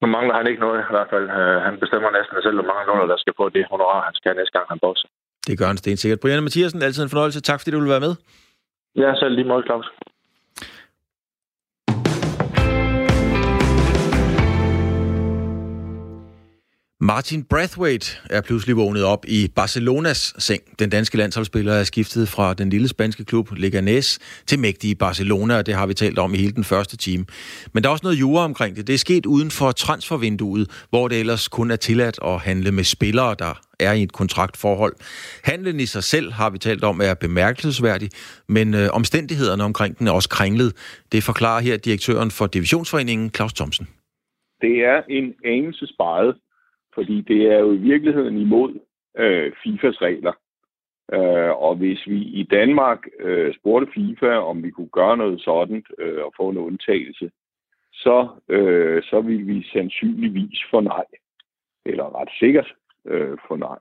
[0.02, 1.26] nu mangler han ikke noget i hvert fald.
[1.38, 4.36] Uh, han bestemmer næsten selv, hvor mange nuller, der skal på det honorar, han skal
[4.40, 5.08] næste gang, han bokser.
[5.48, 6.20] Det gør han stensikkert.
[6.20, 7.42] Brian Mathiasen, altid en fornøjelse.
[7.50, 8.14] Tak fordi du vil være med.
[9.02, 9.88] Ja, selv lige måde, Claus.
[17.02, 20.62] Martin Brathwaite er pludselig vågnet op i Barcelonas seng.
[20.80, 25.66] Den danske landsholdsspiller er skiftet fra den lille spanske klub Leganés til mægtige Barcelona, og
[25.66, 27.26] det har vi talt om i hele den første time.
[27.74, 28.88] Men der er også noget jura omkring det.
[28.88, 32.84] Det er sket uden for transfervinduet, hvor det ellers kun er tilladt at handle med
[32.84, 34.96] spillere, der er i et kontraktforhold.
[35.44, 38.10] Handlen i sig selv, har vi talt om, er bemærkelsesværdig,
[38.48, 40.74] men øh, omstændighederne omkring den er også kringlet.
[41.12, 43.88] Det forklarer her direktøren for Divisionsforeningen, Claus Thomsen.
[44.62, 46.36] Det er en anelse sparet
[46.98, 48.80] fordi det er jo i virkeligheden imod
[49.18, 50.34] øh, FIFAs regler.
[51.14, 55.84] Øh, og hvis vi i Danmark øh, spurgte FIFA, om vi kunne gøre noget sådan
[55.98, 57.32] øh, og få en undtagelse,
[57.94, 61.06] så, øh, så ville vi sandsynligvis få nej.
[61.86, 62.74] Eller ret sikkert
[63.06, 63.80] øh, få nej.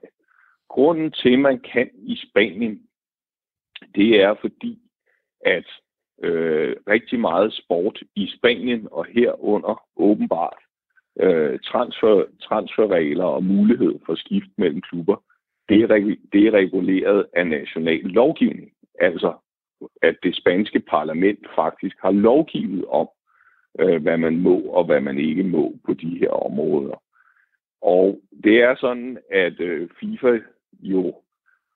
[0.69, 2.81] Grunden til, at man kan i Spanien,
[3.95, 4.79] det er fordi,
[5.45, 5.67] at
[6.23, 10.66] øh, rigtig meget sport i Spanien og herunder åbenbart
[11.19, 15.23] øh, transfer, transferregler og mulighed for skift mellem klubber,
[15.69, 18.71] det er, det er reguleret af national lovgivning.
[18.99, 19.33] Altså,
[20.01, 23.07] at det spanske parlament faktisk har lovgivet om,
[23.79, 27.01] øh, hvad man må og hvad man ikke må på de her områder.
[27.81, 30.39] Og det er sådan, at øh, FIFA
[30.79, 31.15] jo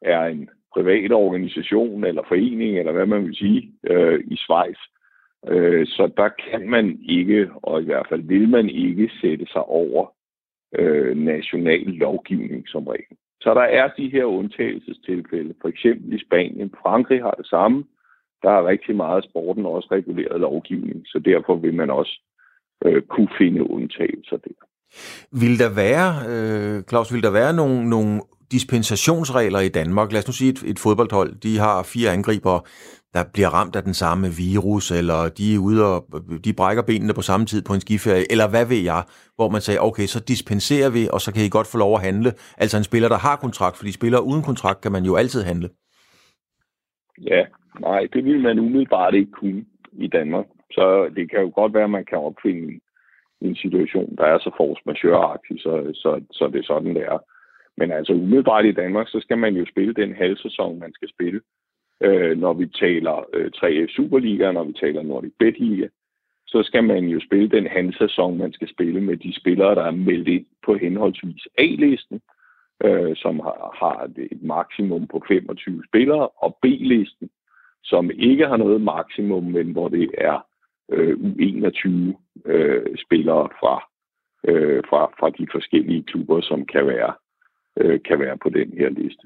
[0.01, 4.77] er en privat organisation eller forening, eller hvad man vil sige, øh, i Schweiz,
[5.47, 9.63] Øh, så der kan man ikke, og i hvert fald vil man ikke sætte sig
[9.63, 10.13] over
[10.79, 13.17] øh, national lovgivning som regel.
[13.41, 16.73] Så der er de her undtagelsestilfælde, for eksempel i Spanien.
[16.81, 17.83] Frankrig har det samme.
[18.43, 22.21] Der er rigtig meget af sporten også reguleret lovgivning, så derfor vil man også
[22.85, 24.61] øh, kunne finde undtagelser der.
[25.41, 28.21] Vil der være, øh, Claus, vil der være nogle, nogle
[28.51, 30.11] dispensationsregler i Danmark?
[30.11, 32.55] Lad os nu sige et, et fodboldhold, de har fire angriber,
[33.15, 35.97] der bliver ramt af den samme virus, eller de er ude og
[36.45, 39.01] de brækker benene på samme tid på en skiferie, eller hvad ved jeg,
[39.35, 42.05] hvor man sagde, okay, så dispenserer vi, og så kan I godt få lov at
[42.07, 42.31] handle.
[42.63, 45.69] Altså en spiller, der har kontrakt, fordi spillere uden kontrakt kan man jo altid handle.
[47.31, 47.41] Ja,
[47.79, 49.65] nej, det vil man umiddelbart ikke kunne
[50.05, 50.45] i Danmark.
[50.71, 50.85] Så
[51.15, 52.81] det kan jo godt være, at man kan opfinde en,
[53.41, 57.19] en situation, der er så force majeure så, så, så det er sådan, det er.
[57.77, 61.41] Men altså umiddelbart i Danmark, så skal man jo spille den halvsæson, man skal spille.
[62.03, 65.87] Øh, når vi taler øh, 3F Superliga, når vi taler Nordic Bet Liga,
[66.51, 69.91] så skal man jo spille den handsæson, man skal spille med de spillere, der er
[69.91, 72.21] meldt ind på henholdsvis A-listen,
[72.83, 77.29] øh, som har, har et maksimum på 25 spillere, og B-listen,
[77.83, 80.45] som ikke har noget maksimum, men hvor det er
[80.91, 83.75] øh, 21 øh, spillere fra,
[84.47, 87.13] øh, fra, fra de forskellige klubber, som kan være,
[87.83, 89.25] øh, kan være på den her liste.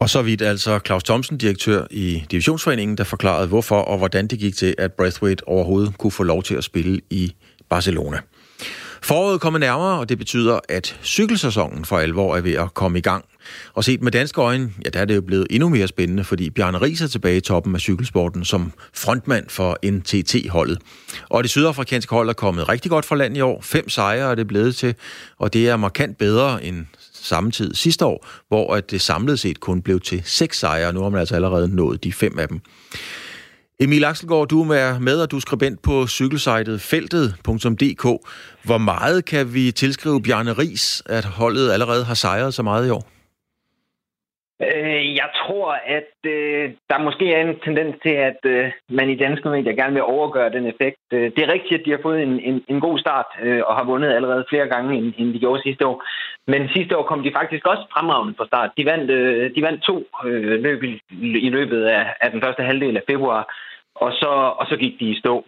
[0.00, 4.38] Og så vidt altså Claus Thomsen, direktør i Divisionsforeningen, der forklarede, hvorfor og hvordan det
[4.38, 7.34] gik til, at Braithwaite overhovedet kunne få lov til at spille i
[7.68, 8.18] Barcelona.
[9.02, 13.02] Foråret kommer nærmere, og det betyder, at cykelsæsonen for alvor er ved at komme i
[13.02, 13.24] gang.
[13.74, 16.50] Og set med danske øjne, ja, der er det jo blevet endnu mere spændende, fordi
[16.50, 20.78] Bjarne Ries er tilbage i toppen af cykelsporten som frontmand for NTT-holdet.
[21.28, 23.60] Og det sydafrikanske hold er kommet rigtig godt fra land i år.
[23.62, 24.94] Fem sejre er det blevet til,
[25.38, 29.60] og det er markant bedre end samme tid sidste år, hvor at det samlet set
[29.60, 30.92] kun blev til seks sejre.
[30.92, 32.60] Nu har man altså allerede nået de fem af dem.
[33.84, 38.04] Emil Axelgaard, du er med, og du er skribent på cykelsejtet feltet.dk.
[38.68, 42.90] Hvor meget kan vi tilskrive Bjarne Ries, at holdet allerede har sejret så meget i
[42.90, 43.04] år?
[44.68, 49.16] Øh, jeg tror, at øh, der måske er en tendens til, at øh, man i
[49.16, 51.02] danske medier gerne vil overgøre den effekt.
[51.12, 53.76] Øh, det er rigtigt, at de har fået en, en, en god start øh, og
[53.76, 56.02] har vundet allerede flere gange, end, end de gjorde sidste år.
[56.46, 58.70] Men sidste år kom de faktisk også fremragende fra start.
[58.78, 61.00] De vandt, øh, de vandt to øh, løb i,
[61.46, 63.42] i løbet af, af den første halvdel af februar,
[64.04, 65.44] og så, og så gik de i stå.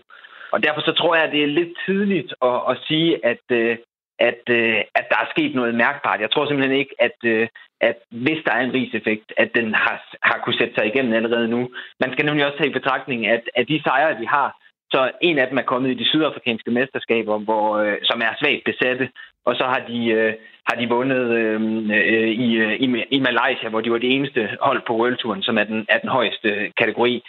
[0.52, 3.76] Og derfor så tror jeg, at det er lidt tidligt at, at sige, at, øh,
[4.18, 6.20] at, øh, at der er sket noget mærkbart.
[6.20, 7.48] Jeg tror simpelthen ikke, at, øh,
[7.80, 11.48] at hvis der er en riseffekt, at den har, har kunne sætte sig igennem allerede
[11.48, 11.70] nu.
[12.00, 14.48] Man skal nemlig også tage i betragtning, at, at de sejre, de har,
[14.90, 18.64] så en af dem er kommet i de sydafrikanske mesterskaber, hvor, øh, som er svagt
[18.64, 19.08] besatte,
[19.44, 20.34] og så har de, øh,
[20.68, 21.60] har de vundet øh,
[21.90, 22.86] øh i, øh, i,
[23.16, 25.98] i Malaysia, hvor de var det eneste hold på World Touren, som er den, er
[25.98, 27.22] den højeste kategori.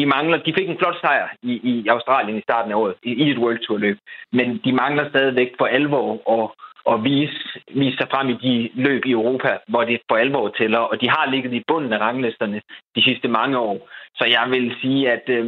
[0.00, 3.12] De mangler, de fik en flot sejr i, i Australien i starten af året, i,
[3.22, 3.98] i et World Tour løb,
[4.32, 6.46] men de mangler stadigvæk for alvor at,
[6.92, 7.38] at vise,
[7.80, 11.08] vise sig frem i de løb i Europa, hvor det for alvor tæller, og de
[11.10, 12.62] har ligget i bunden af ranglisterne
[12.96, 13.88] de sidste mange år.
[14.14, 15.44] Så jeg vil sige, at øh,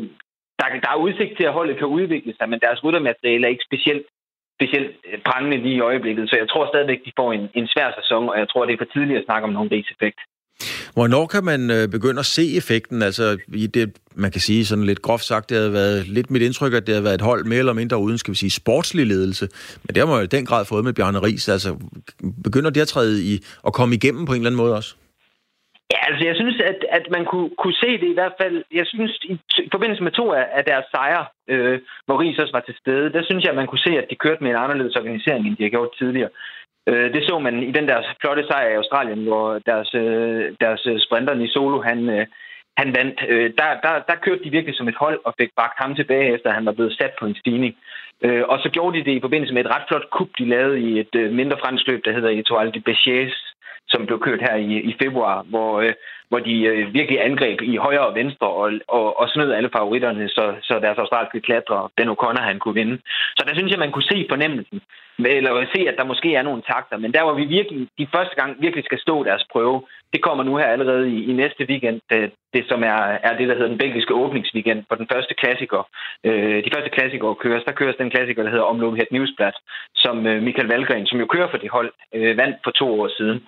[0.59, 3.69] der, der er udsigt til, at holdet kan udvikle sig, men deres ryttermateriale er ikke
[3.71, 4.07] specielt
[4.59, 6.31] specielt øh, prangende lige i øjeblikket.
[6.31, 8.83] Så jeg tror stadigvæk, de får en, en svær sæson, og jeg tror, det er
[8.85, 10.21] for tidligt at snakke om nogen effekt.
[10.94, 13.03] Hvornår kan man øh, begynde at se effekten?
[13.03, 16.42] Altså, i det, man kan sige sådan lidt groft sagt, det har været lidt mit
[16.42, 19.07] indtryk, at det har været et hold mere eller mindre uden, skal vi sige, sportslig
[19.07, 19.48] ledelse.
[19.85, 21.48] Men det har man jo i den grad fået med Bjarne Ries.
[21.48, 21.77] Altså,
[22.44, 24.94] begynder det at træde i at komme igennem på en eller anden måde også?
[25.92, 28.57] Ja, altså jeg synes, at, at man kunne, kunne se det i hvert fald.
[28.81, 29.35] Jeg synes, i,
[29.66, 33.12] i forbindelse med to af, af deres sejre, øh, hvor Ries også var til stede,
[33.12, 35.57] der synes jeg, at man kunne se, at de kørte med en anderledes organisering, end
[35.57, 36.31] de har gjort tidligere.
[36.87, 40.87] Øh, det så man i den der flotte sejr i Australien, hvor deres, øh, deres
[40.87, 42.27] øh, sprinter i solo, han, øh,
[42.77, 43.21] han vandt.
[43.59, 46.51] Der, der, der kørte de virkelig som et hold og fik bagt ham tilbage, efter
[46.51, 47.75] han var blevet sat på en stigning.
[48.25, 50.81] Øh, og så gjorde de det i forbindelse med et ret flot kup, de lavede
[50.81, 53.52] i et mindre fransk løb, der hedder Etoile de Béchers,
[53.92, 55.94] som blev kørt her i, i februar, hvor, øh,
[56.28, 60.28] hvor de øh, virkelig angreb i højre og venstre og, og, og snød alle favoritterne,
[60.28, 62.96] så, så deres australske klatrer, Ben O'Connor, han kunne vinde.
[63.37, 64.81] Så der synes jeg, man kunne se fornemmelsen,
[65.18, 66.96] eller se, at der måske er nogle takter.
[66.96, 70.44] Men der, hvor vi virkelig, de første gang virkelig skal stå deres prøve, det kommer
[70.44, 73.74] nu her allerede i, i næste weekend, det, det som er, er det, der hedder
[73.74, 75.83] den belgiske åbningsweekend for den første klassiker.
[76.24, 79.52] Øh, de første klassikere køres, der køres den klassiker, der hedder Omloop Newsblad,
[79.94, 83.09] som øh, Michael Valgren, som jo kører for det hold, øh, vandt for to år
[83.18, 83.38] siden.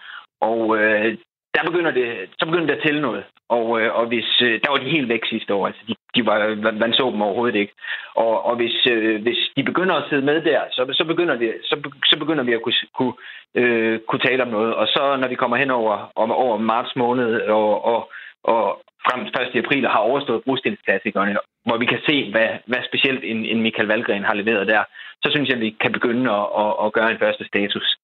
[0.40, 1.18] Og øh,
[1.55, 2.07] der begynder det,
[2.38, 3.25] så begynder det at tælle noget.
[3.49, 5.66] Og, øh, og hvis, øh, der var de helt væk sidste år.
[5.66, 6.38] Altså, de, de var,
[6.73, 7.73] man så dem overhovedet ikke.
[8.14, 11.55] Og, og hvis, øh, hvis de begynder at sidde med der, så, så, begynder, det,
[11.62, 13.14] så, så begynder vi at kunne, kunne,
[13.55, 14.75] øh, kunne tale om noget.
[14.75, 18.12] Og så når vi kommer hen over, om, over marts måned og, og,
[18.44, 19.64] og frem til 1.
[19.64, 24.25] april har overstået brostensklassikerne, hvor vi kan se, hvad, hvad specielt en, en Michael Valgren
[24.25, 24.83] har leveret der,
[25.23, 27.97] så synes jeg, at vi kan begynde at, at, at gøre en første status.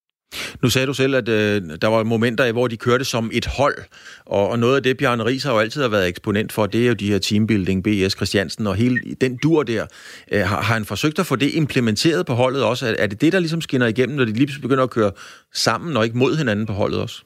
[0.63, 3.79] Nu sagde du selv, at øh, der var momenter, hvor de kørte som et hold,
[4.27, 6.83] og, og noget af det, Bjarne Ries har jo altid har været eksponent for, det
[6.85, 9.85] er jo de her teambuilding, BS Christiansen, og hele den dur der.
[10.33, 12.87] Øh, har, har han forsøgt at få det implementeret på holdet også?
[12.87, 15.13] Er, er det det, der ligesom skinner igennem, når de lige begynder at køre
[15.53, 17.19] sammen og ikke mod hinanden på holdet også?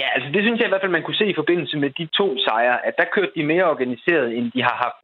[0.00, 2.06] Ja, altså det synes jeg i hvert fald, man kunne se i forbindelse med de
[2.06, 5.02] to sejre, at der kørte de mere organiseret, end de har haft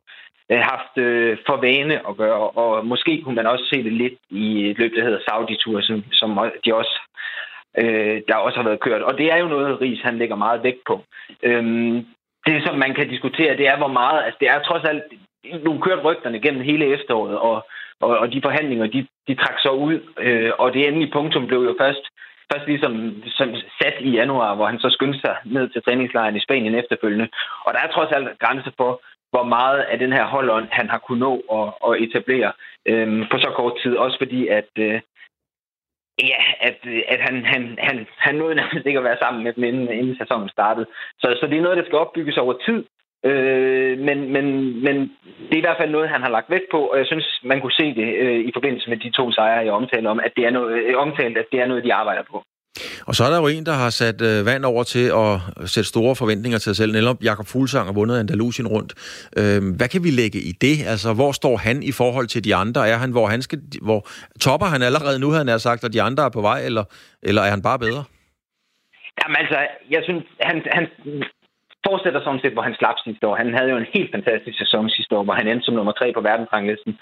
[0.52, 4.18] øh, haft øh, for vane at gøre, og måske kunne man også se det lidt
[4.30, 6.28] i et løb, der hedder Saudi-tur, som, som
[6.64, 6.94] de også
[7.76, 9.02] øh, der også har været kørt.
[9.02, 11.04] Og det er jo noget, Ries han lægger meget vægt på.
[11.42, 12.06] Øhm,
[12.46, 14.24] det, som man kan diskutere, det er, hvor meget...
[14.24, 15.02] Altså, det er trods alt...
[15.64, 17.66] Nu kørt rygterne gennem hele efteråret, og,
[18.00, 20.00] og, og de forhandlinger, de, de trak så ud.
[20.18, 22.04] Øh, og det endelige punktum blev jo først,
[22.52, 26.40] først ligesom som sat i januar, hvor han så skyndte sig ned til træningslejren i
[26.40, 27.28] Spanien efterfølgende.
[27.64, 29.00] Og der er trods alt grænse for,
[29.30, 32.52] hvor meget af den her holdånd, han har kunnet nå at, at etablere
[32.86, 33.96] øh, på så kort tid.
[33.96, 35.00] Også fordi, at, øh,
[36.22, 36.78] Ja, at,
[37.08, 40.16] at han, han, han, han nåede nærmest ikke at være sammen med dem, inden, inden
[40.18, 40.86] sæsonen startede.
[41.18, 42.84] Så, så det er noget, der skal opbygges over tid.
[43.24, 44.46] Øh, men, men,
[44.84, 44.96] men
[45.46, 47.60] det er i hvert fald noget, han har lagt vægt på, og jeg synes, man
[47.60, 50.44] kunne se det øh, i forbindelse med de to sejre, jeg omtalte om, at det
[50.46, 52.42] er noget, omtalt, at det er noget, de arbejder på.
[53.06, 55.34] Og så er der jo en, der har sat øh, vand over til at
[55.74, 56.92] sætte store forventninger til sig selv.
[56.92, 58.92] Netop Jakob Fuglsang har vundet Andalusien rundt.
[59.40, 60.76] Øh, hvad kan vi lægge i det?
[60.92, 62.88] Altså, hvor står han i forhold til de andre?
[62.88, 64.00] Er han, hvor han skal, hvor
[64.40, 66.84] topper han allerede nu, han har sagt, at de andre er på vej, eller,
[67.22, 68.04] eller er han bare bedre?
[69.20, 69.58] Jamen altså,
[69.90, 70.84] jeg synes, han, han
[71.88, 73.34] fortsætter sådan set, hvor han slap sidste år.
[73.42, 76.06] Han havde jo en helt fantastisk sæson sidste år, hvor han endte som nummer tre
[76.12, 76.92] på verdensranglisten.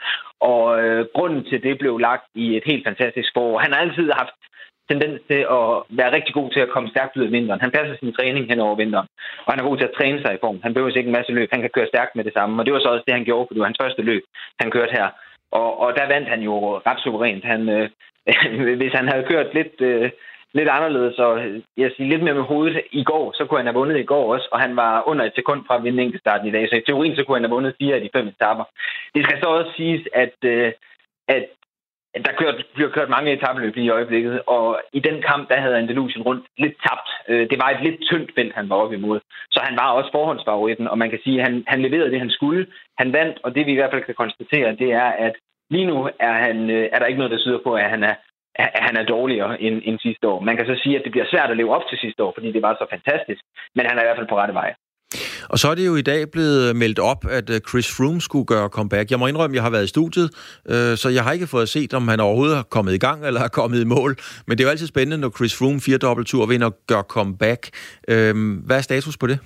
[0.53, 3.59] Og øh, grunden til det blev lagt i et helt fantastisk forår.
[3.65, 4.37] Han har altid haft
[4.91, 5.67] tendens til at
[5.99, 7.61] være rigtig god til at komme stærkt ud af vinteren.
[7.61, 9.09] Han passer sin træning hen over vinteren,
[9.45, 10.61] og han er god til at træne sig i form.
[10.63, 11.49] Han behøver ikke en masse løb.
[11.53, 13.47] Han kan køre stærkt med det samme, og det var så også det, han gjorde,
[13.47, 14.23] for det var hans første løb,
[14.61, 15.09] han kørte her.
[15.51, 16.55] Og, og der vandt han jo
[16.87, 17.45] ret suverænt.
[17.45, 17.89] Han, øh,
[18.81, 20.11] hvis han havde kørt lidt, øh,
[20.59, 21.33] lidt anderledes, og
[21.77, 24.35] jeg siger, lidt mere med hovedet i går, så kunne han have vundet i går
[24.35, 26.69] også, og han var under et sekund fra at vinde starten i dag.
[26.69, 28.65] Så i teorien, så kunne han have vundet fire af de fem etapper.
[29.15, 30.73] Det skal så også siges, at, øh,
[31.29, 31.45] at
[32.25, 36.23] der kørt, bliver kørt mange etabløb i øjeblikket, og i den kamp, der havde Andalusien
[36.23, 37.09] rundt lidt tabt.
[37.29, 39.21] Øh, det var et lidt tyndt felt, han var op imod.
[39.51, 42.31] Så han var også forhåndsfavoritten, og man kan sige, at han, han leverede det, han
[42.31, 42.67] skulle.
[42.99, 45.35] Han vandt, og det vi i hvert fald kan konstatere, det er, at
[45.71, 48.15] lige nu er, han, øh, er der ikke noget, der syder på, at han er,
[48.59, 50.41] at han er dårligere end, end sidste år.
[50.41, 52.53] Man kan så sige, at det bliver svært at leve op til sidste år, fordi
[52.53, 53.41] det var så fantastisk,
[53.75, 54.75] men han er i hvert fald på rette vej.
[55.49, 58.47] Og så er det jo i dag blevet meldt op, at øh, Chris Froome skulle
[58.47, 59.11] gøre comeback.
[59.11, 60.29] Jeg må indrømme, at jeg har været i studiet,
[60.73, 63.41] øh, så jeg har ikke fået set, om han overhovedet har kommet i gang eller
[63.41, 64.13] har kommet i mål.
[64.47, 67.63] Men det er jo altid spændende, når Chris Froome fire dobbelttur vinder og gør comeback.
[68.09, 69.39] Øhm, hvad er status på det?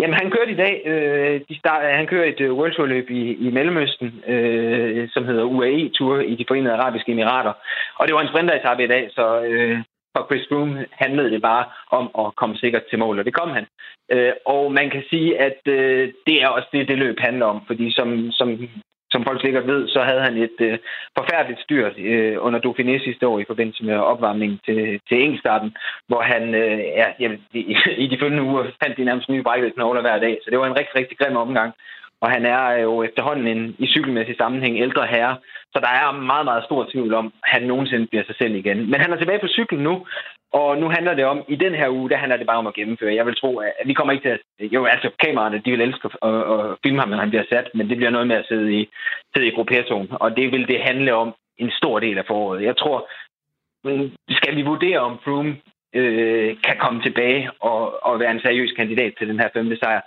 [0.00, 0.74] Jamen, han kørte i dag.
[0.90, 5.24] Øh, de start, han kører et øh, World Tour løb i, i Mellemøsten, øh, som
[5.24, 7.52] hedder UAE Tour i de Forenede Arabiske Emirater.
[7.98, 9.78] Og det var en sprinteretappe i dag, så øh,
[10.14, 13.50] for Chris Froome handlede det bare om at komme sikkert til mål, og det kom
[13.50, 13.66] han.
[14.12, 17.60] Øh, og man kan sige, at øh, det er også det, det løb handler om,
[17.66, 18.48] fordi som, som
[19.12, 20.78] som folk sikkert ved, så havde han et øh,
[21.18, 25.70] forfærdeligt styr øh, under Dauphiné sidste år i forbindelse med opvarmningen til, til enkeltstarten,
[26.08, 27.06] hvor han øh, ja,
[27.54, 30.38] i, i de følgende uger fandt de nærmest nye brækkede knogler hver dag.
[30.44, 31.72] Så det var en rigtig, rigtig grim omgang.
[32.20, 35.36] Og han er øh, jo efterhånden en, i cykelmæssig sammenhæng ældre herre,
[35.72, 38.90] så der er meget, meget stor tvivl om, at han nogensinde bliver sig selv igen.
[38.90, 40.06] Men han er tilbage på cyklen nu,
[40.52, 42.74] og nu handler det om, i den her uge, der handler det bare om at
[42.74, 43.14] gennemføre.
[43.14, 44.40] Jeg vil tro, at vi kommer ikke til at...
[44.72, 47.88] Jo, altså kameraerne, de vil elske at, at filme ham, når han bliver sat, men
[47.88, 48.88] det bliver noget med at sidde i,
[49.34, 50.08] sidde i gruppetonen.
[50.10, 52.62] Og det vil det handle om en stor del af foråret.
[52.62, 53.08] Jeg tror,
[54.30, 55.56] skal vi vurdere, om Froome
[55.94, 60.00] øh, kan komme tilbage og, og være en seriøs kandidat til den her femte sejr,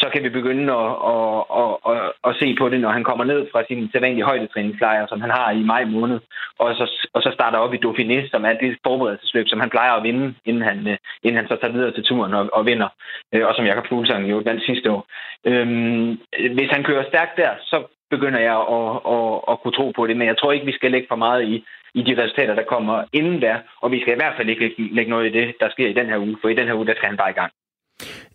[0.00, 3.24] så kan vi begynde at, at, at, at, at se på det, når han kommer
[3.24, 6.20] ned fra sin sædvanlige højdetræningslejr, som han har i maj måned,
[6.58, 6.84] og så,
[7.14, 10.34] og så starter op i Dauphiné, som er det forberedelsesløb, som han plejer at vinde,
[10.44, 10.78] inden han,
[11.22, 12.88] inden han så tager videre til turen og, og vinder,
[13.34, 15.06] øh, og som Jakob Fuglsang jo vandt sidste år.
[15.44, 16.18] Øhm,
[16.56, 20.16] hvis han kører stærkt der, så begynder jeg at, at, at kunne tro på det,
[20.16, 23.04] men jeg tror ikke, vi skal lægge for meget i, i de resultater, der kommer
[23.12, 25.88] inden der, og vi skal i hvert fald ikke lægge noget i det, der sker
[25.88, 27.52] i den her uge, for i den her uge, der skal han bare i gang.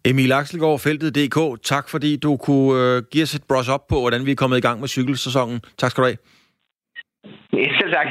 [0.06, 1.64] Emil Axelgaard, Feltet.dk.
[1.64, 4.58] Tak fordi du kunne uh, give os et brush op på, hvordan vi er kommet
[4.58, 5.62] i gang med cykelsæsonen.
[5.78, 6.18] Tak skal du have.
[7.54, 8.08] Ja, selv tak.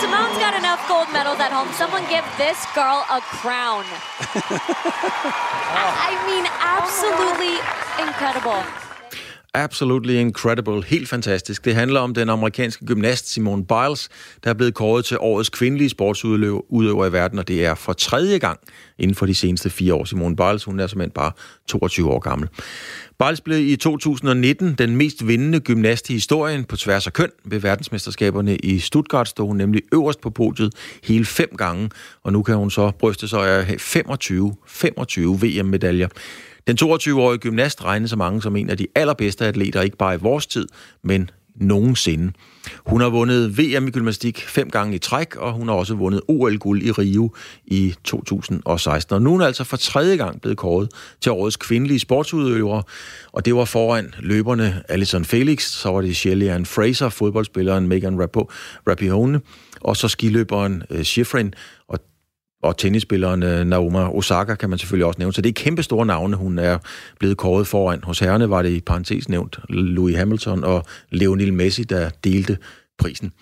[0.00, 1.70] Simone's got enough gold medals at home.
[1.80, 3.84] Someone give this girl a crown.
[6.08, 6.44] I mean,
[6.76, 7.54] absolutely
[8.04, 8.83] incredidible.
[9.56, 10.84] Absolutely incredible.
[10.84, 11.64] Helt fantastisk.
[11.64, 14.08] Det handler om den amerikanske gymnast Simone Biles,
[14.44, 18.38] der er blevet kåret til årets kvindelige sportsudøver i verden, og det er for tredje
[18.38, 18.60] gang
[18.98, 20.04] inden for de seneste fire år.
[20.04, 21.32] Simone Biles, hun er simpelthen bare
[21.68, 22.48] 22 år gammel.
[23.18, 27.30] Biles blev i 2019 den mest vindende gymnast i historien på tværs af køn.
[27.44, 31.90] Ved verdensmesterskaberne i Stuttgart stod hun nemlig øverst på podiet hele fem gange,
[32.22, 36.08] og nu kan hun så bryste sig af 25, 25 VM-medaljer.
[36.66, 40.18] Den 22-årige gymnast regnes så mange som en af de allerbedste atleter, ikke bare i
[40.18, 40.68] vores tid,
[41.02, 42.32] men nogensinde.
[42.86, 46.20] Hun har vundet VM i gymnastik fem gange i træk, og hun har også vundet
[46.28, 49.14] OL-guld i Rio i 2016.
[49.14, 50.88] Og nu er hun altså for tredje gang blevet kåret
[51.20, 52.82] til årets kvindelige sportsudøvere,
[53.32, 58.28] og det var foran løberne Alison Felix, så var det Shelley Fraser, fodboldspilleren Megan
[58.88, 59.40] Rapinoe,
[59.80, 61.54] og så skiløberen øh, Schifrin,
[61.88, 61.98] og
[62.64, 65.32] og tennisspilleren Naomi Naoma Osaka kan man selvfølgelig også nævne.
[65.32, 66.78] Så det er kæmpe store navne, hun er
[67.18, 68.00] blevet kåret foran.
[68.02, 72.58] Hos herrene var det i parentes nævnt Louis Hamilton og Lionel Messi, der delte
[72.98, 73.32] prisen.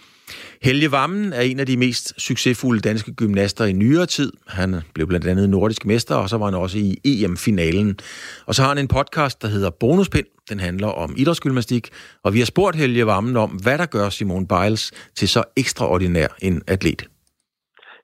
[0.63, 4.33] Helge Vammen er en af de mest succesfulde danske gymnaster i nyere tid.
[4.47, 7.99] Han blev blandt andet nordisk mester, og så var han også i EM-finalen.
[8.47, 10.27] Og så har han en podcast, der hedder Bonuspind.
[10.49, 11.89] Den handler om idrætsgymnastik,
[12.25, 16.27] og vi har spurgt Helge Vammen om, hvad der gør Simone Biles til så ekstraordinær
[16.43, 17.12] en atlet.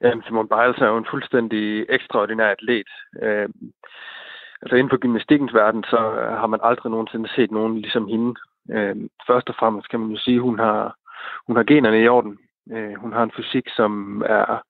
[0.03, 2.89] Jamen, Simon Biles er jo en fuldstændig ekstraordinær atlet.
[3.23, 3.49] Øh,
[4.63, 8.35] altså inden for gymnastikkens verden, så øh, har man aldrig nogensinde set nogen ligesom hende.
[8.71, 10.97] Øh, først og fremmest kan man jo sige, at hun har,
[11.47, 12.39] hun har generne i orden.
[12.73, 14.63] Øh, hun har en fysik, som er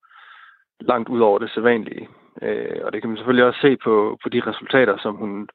[0.81, 2.09] langt ud over det sædvanlige.
[2.43, 5.49] Øh, og det kan man selvfølgelig også se på, på de resultater, som hun,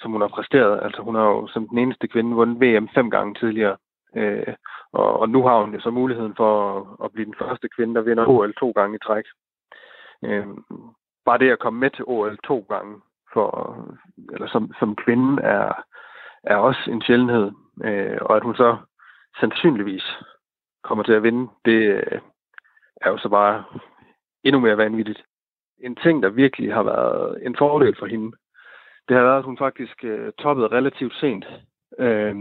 [0.00, 0.80] som hun har præsteret.
[0.82, 3.76] Altså hun har jo som den eneste kvinde vundet VM fem gange tidligere.
[4.16, 4.54] Øh,
[4.92, 7.94] og, og nu har hun jo så muligheden for at, at blive den første kvinde,
[7.94, 9.24] der vinder OL to gange i træk.
[10.24, 10.46] Øh,
[11.24, 13.00] bare det at komme med til OL to gange
[13.32, 13.48] for,
[14.32, 15.84] eller som, som kvinde er,
[16.42, 17.50] er også en sjældenhed.
[17.84, 18.76] Øh, og at hun så
[19.40, 20.04] sandsynligvis
[20.84, 22.20] kommer til at vinde, det øh,
[22.96, 23.64] er jo så bare
[24.44, 25.22] endnu mere vanvittigt.
[25.78, 28.32] En ting, der virkelig har været en fordel for hende,
[29.08, 31.44] det har været, at hun faktisk øh, toppede relativt sent
[31.98, 32.34] Øh,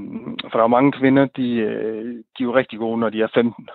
[0.52, 3.28] for der er mange kvinder, de, øh, de er jo rigtig gode, når de er
[3.34, 3.70] 15.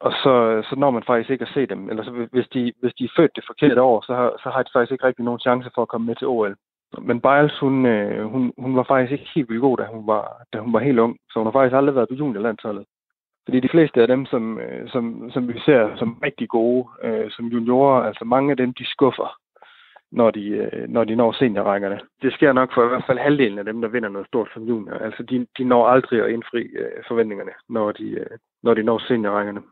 [0.00, 1.90] Og så, så når man faktisk ikke at se dem.
[1.90, 4.62] Eller så hvis de, hvis de er født det forkerte år, så har, så har
[4.62, 6.56] de faktisk ikke rigtig nogen chance for at komme med til OL.
[6.98, 10.42] Men Biles, hun, øh, hun, hun var faktisk ikke helt vildt god, da hun, var,
[10.52, 11.16] da hun var helt ung.
[11.30, 12.84] Så hun har faktisk aldrig været på juniorlandsholdet.
[13.44, 17.30] Fordi de fleste af dem, som, øh, som, som vi ser som rigtig gode, øh,
[17.30, 19.38] som juniorer, altså mange af dem, de skuffer
[20.12, 22.00] når de, øh, når de når seniorrækkerne.
[22.22, 24.62] Det sker nok for i hvert fald halvdelen af dem, der vinder noget stort som
[24.62, 24.94] junior.
[24.94, 28.26] Altså, de, de når aldrig at indfri øh, forventningerne, når de, øh,
[28.62, 29.62] når de når seniorrækkerne.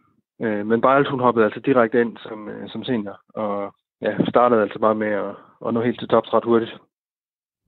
[0.41, 4.95] Men Biles, hun hoppede altså direkte ind som, som senior, og ja, startede altså bare
[4.95, 5.35] med at,
[5.67, 6.77] at nå helt til tops ret hurtigt.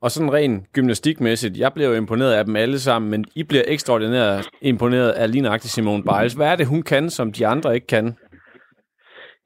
[0.02, 3.62] Og sådan rent gymnastikmæssigt, jeg bliver jo imponeret af dem alle sammen, men I bliver
[3.66, 6.34] ekstraordinært imponeret af lige nøjagtigt Simone Biles.
[6.34, 8.16] Hvad er det, hun kan, som de andre ikke kan?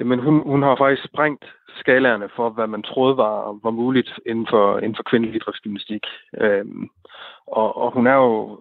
[0.01, 1.45] Jamen, hun, hun har faktisk sprængt
[1.77, 6.03] skalaerne for, hvad man troede var, var muligt inden for, inden for kvindelig idrætsgymnastik.
[6.41, 6.89] Øhm,
[7.47, 8.59] og, og hun er jo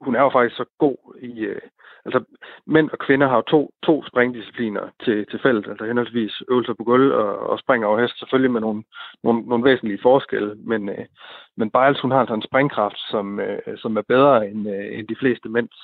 [0.00, 1.60] hun er jo faktisk så god i, øh,
[2.04, 2.24] altså
[2.66, 6.84] mænd og kvinder har jo to, to springdiscipliner til, til felt, altså henholdsvis øvelser på
[6.84, 8.82] gulv og, og spring over hest, selvfølgelig med nogle,
[9.24, 11.06] nogle, nogle væsentlige forskelle, men, øh,
[11.56, 15.08] men Biles, hun har altså en springkraft, som, øh, som er bedre end, øh, end
[15.08, 15.76] de fleste mænds.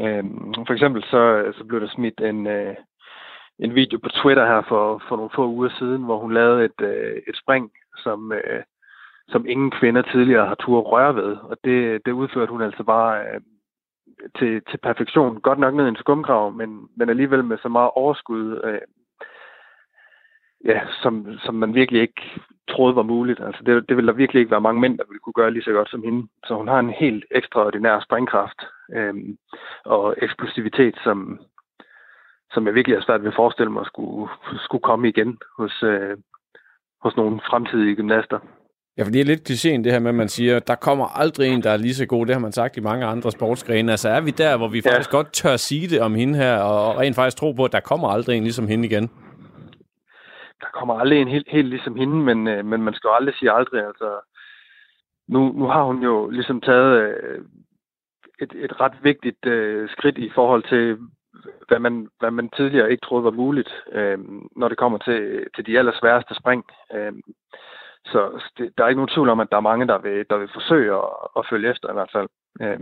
[0.00, 0.24] Øh,
[0.66, 2.74] for eksempel så, så blev der smidt en, øh,
[3.58, 6.80] en video på Twitter her for, for nogle få uger siden, hvor hun lavede et,
[6.80, 8.62] øh, et spring, som, øh,
[9.28, 11.36] som ingen kvinder tidligere har tur røre ved.
[11.36, 13.40] Og det, det udførte hun altså bare øh,
[14.38, 15.40] til, til perfektion.
[15.40, 18.80] Godt nok ned i en skumgrav, men, men alligevel med så meget overskud, øh,
[20.64, 22.22] ja, som, som man virkelig ikke
[22.68, 23.40] troede var muligt.
[23.40, 25.62] Altså det, det ville der virkelig ikke være mange mænd, der ville kunne gøre lige
[25.62, 26.28] så godt som hende.
[26.46, 28.62] Så hun har en helt ekstraordinær springkraft
[28.94, 29.14] øh,
[29.84, 31.40] og eksplosivitet, som,
[32.54, 34.30] som jeg virkelig har svært ved at forestille mig skulle,
[34.64, 36.16] skulle komme igen hos, øh,
[37.02, 38.38] hos nogle fremtidige gymnaster.
[38.96, 41.48] Ja, for det er lidt klichéen det her med, at man siger, der kommer aldrig
[41.48, 42.26] en, der er lige så god.
[42.26, 43.90] Det har man sagt i mange andre sportsgrene.
[43.90, 44.90] Altså er vi der, hvor vi ja.
[44.90, 47.80] faktisk godt tør sige det om hende her, og rent faktisk tro på, at der
[47.80, 49.10] kommer aldrig en ligesom hende igen?
[50.60, 53.34] Der kommer aldrig en helt, helt ligesom hende, men, øh, men man skal jo aldrig
[53.34, 53.86] sige aldrig.
[53.86, 54.10] Altså,
[55.28, 57.44] nu, nu har hun jo ligesom taget øh,
[58.42, 60.98] et, et ret vigtigt øh, skridt i forhold til,
[61.68, 64.18] hvad man, hvad man tidligere ikke troede var muligt, øh,
[64.56, 66.64] når det kommer til, til de allersværeste spring.
[66.94, 67.12] Øh,
[68.04, 70.36] så det, der er ikke nogen tvivl om, at der er mange, der vil, der
[70.36, 72.28] vil forsøge at, at følge efter i hvert fald.
[72.60, 72.80] Øh,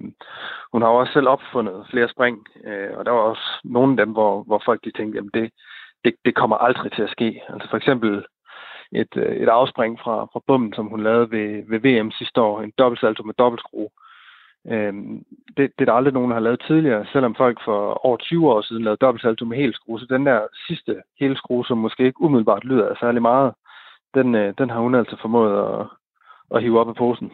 [0.72, 3.96] hun har jo også selv opfundet flere spring, øh, og der var også nogle af
[3.96, 5.50] dem, hvor, hvor folk de tænkte, at det,
[6.04, 7.42] det, det kommer aldrig til at ske.
[7.48, 8.24] Altså for eksempel
[8.92, 12.60] et, øh, et afspring fra, fra bummen, som hun lavede ved, ved VM sidste år,
[12.60, 13.90] en dobbeltsalto med dobbeltskrue.
[14.66, 14.92] Øh,
[15.56, 18.50] det, det er der aldrig nogen, der har lavet tidligere, selvom folk for over 20
[18.52, 20.00] år siden lavede dobbeltsalto med helskrue.
[20.00, 23.52] Så den der sidste helskrue, som måske ikke umiddelbart lyder af særlig meget,
[24.14, 25.86] den, øh, den har hun altså formået at,
[26.54, 27.32] at hive op af posen.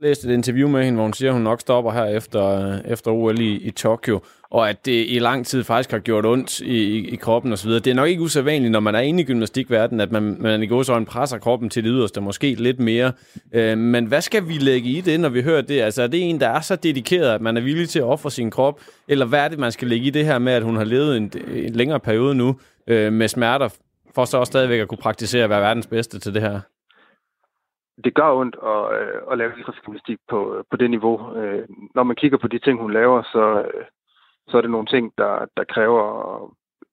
[0.00, 2.44] Jeg læste et interview med hende, hvor hun siger, at hun nok stopper her efter,
[2.44, 4.20] øh, efter OL i, i Tokyo,
[4.50, 7.70] og at det i lang tid faktisk har gjort ondt i, i, i kroppen osv.
[7.70, 10.66] Det er nok ikke usædvanligt, når man er inde i gymnastikverdenen, at man, man i
[10.66, 13.12] en presser kroppen til det yderste, måske lidt mere.
[13.52, 15.80] Øh, men hvad skal vi lægge i det, når vi hører det?
[15.80, 18.30] Altså er det en, der er så dedikeret, at man er villig til at ofre
[18.30, 20.76] sin krop, eller hvad er det, man skal lægge i det her med, at hun
[20.76, 23.68] har levet en, en længere periode nu øh, med smerter
[24.14, 26.60] for så også stadigvæk at kunne praktisere at være verdens bedste til det her?
[28.04, 31.36] Det gør ondt at, øh, at lave idrætsgymnastik på, på det niveau.
[31.36, 33.84] Øh, når man kigger på de ting, hun laver, så, øh,
[34.48, 36.06] så er det nogle ting, der, der kræver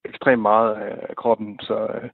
[0.06, 1.60] ekstremt meget af kroppen.
[1.62, 2.10] Så, øh,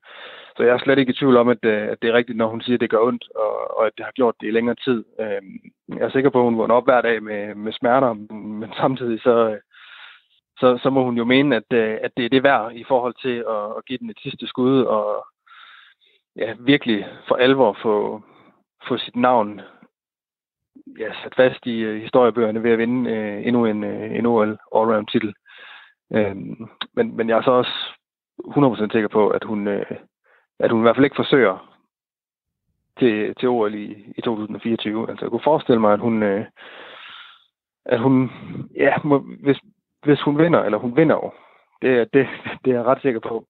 [0.58, 2.48] så jeg er slet ikke i tvivl om, at, øh, at det er rigtigt, når
[2.48, 4.76] hun siger, at det gør ondt, og, og at det har gjort det i længere
[4.76, 5.06] tid.
[5.20, 5.42] Øh,
[5.98, 9.22] jeg er sikker på, at hun vågner op hver dag med, med smerter, men samtidig
[9.22, 9.60] så,
[10.60, 13.16] så, så må hun jo mene, at, øh, at det er det værd i forhold
[13.22, 15.26] til at, at give den et sidste skud og
[16.36, 18.22] ja, virkelig for alvor få,
[18.88, 19.62] få sit navn
[21.00, 24.58] ja, sat fast i øh, historiebøgerne ved at vinde øh, endnu en, øh, en OL
[24.76, 25.34] allround titel.
[26.10, 27.72] Uh, øhm, men, men jeg er så også
[28.40, 29.86] 100% sikker på, at hun, øh,
[30.60, 31.76] at hun i hvert fald ikke forsøger
[33.00, 35.10] til, til OL i, i 2024.
[35.10, 36.46] Altså jeg kunne forestille mig, at hun, øh,
[37.86, 38.32] at hun
[38.76, 39.60] ja, må, hvis,
[40.04, 41.32] hvis hun vinder, eller hun vinder jo,
[41.82, 42.28] det, det,
[42.66, 43.46] det er jeg ret sikker på,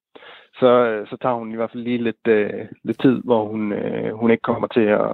[0.59, 3.73] så, øh, så tager hun i hvert fald lige lidt, øh, lidt tid, hvor hun,
[3.73, 5.11] øh, hun ikke kommer til at,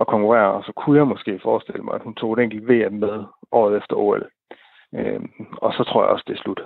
[0.00, 2.94] at konkurrere, og så kunne jeg måske forestille mig, at hun tog et enkelt VM
[3.04, 4.24] med året efter OL.
[4.94, 5.20] Øh,
[5.64, 6.60] og så tror jeg også, det er slut,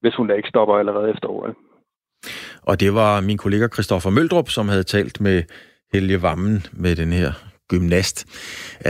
[0.00, 1.56] hvis hun da ikke stopper allerede efter OL.
[2.62, 5.42] Og det var min kollega Christoffer Møldrup, som havde talt med
[5.92, 7.30] Helge Vammen med den her
[7.68, 8.16] gymnast.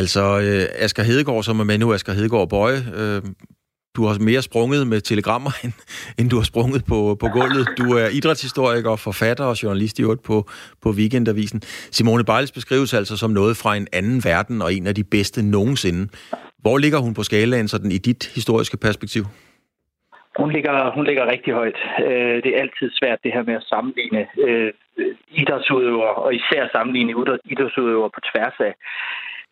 [0.01, 3.23] Altså øh, Asger Hedegaard, som er med nu, Asger Hedegaard Bøje, øh,
[3.97, 5.73] du har mere sprunget med telegrammer, end,
[6.19, 7.65] end du har sprunget på, på gulvet.
[7.81, 10.37] Du er idrætshistoriker, forfatter og journalist i øvrigt på,
[10.83, 11.61] på Weekendavisen.
[11.97, 15.51] Simone Bejles beskrives altså som noget fra en anden verden og en af de bedste
[15.51, 16.03] nogensinde.
[16.65, 19.25] Hvor ligger hun på skalaen sådan i dit historiske perspektiv?
[20.41, 21.79] Hun ligger, hun ligger rigtig højt.
[22.07, 24.73] Øh, det er altid svært det her med at sammenligne øh,
[25.41, 27.13] idrætsudøvere, og især sammenligne
[27.53, 28.75] idrætsudøvere på tværs af,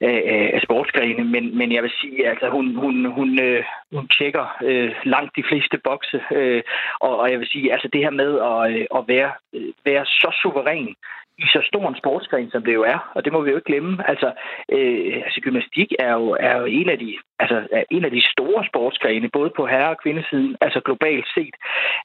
[0.01, 4.93] af, sportsgrene, men, men jeg vil sige, altså hun, hun, hun, øh, hun tjekker øh,
[5.05, 6.63] langt de fleste bokse, øh,
[7.01, 10.05] og, og jeg vil sige, altså det her med at, øh, at være, øh, være
[10.07, 10.95] så suveræn
[11.45, 13.71] i så stor en sportsgren, som det jo er, og det må vi jo ikke
[13.73, 14.09] glemme.
[14.09, 14.29] Altså,
[14.73, 18.23] øh, altså gymnastik er jo, er jo en, af de, altså, er en af de
[18.33, 21.55] store sportsgrene, både på herre- og kvindesiden, altså globalt set.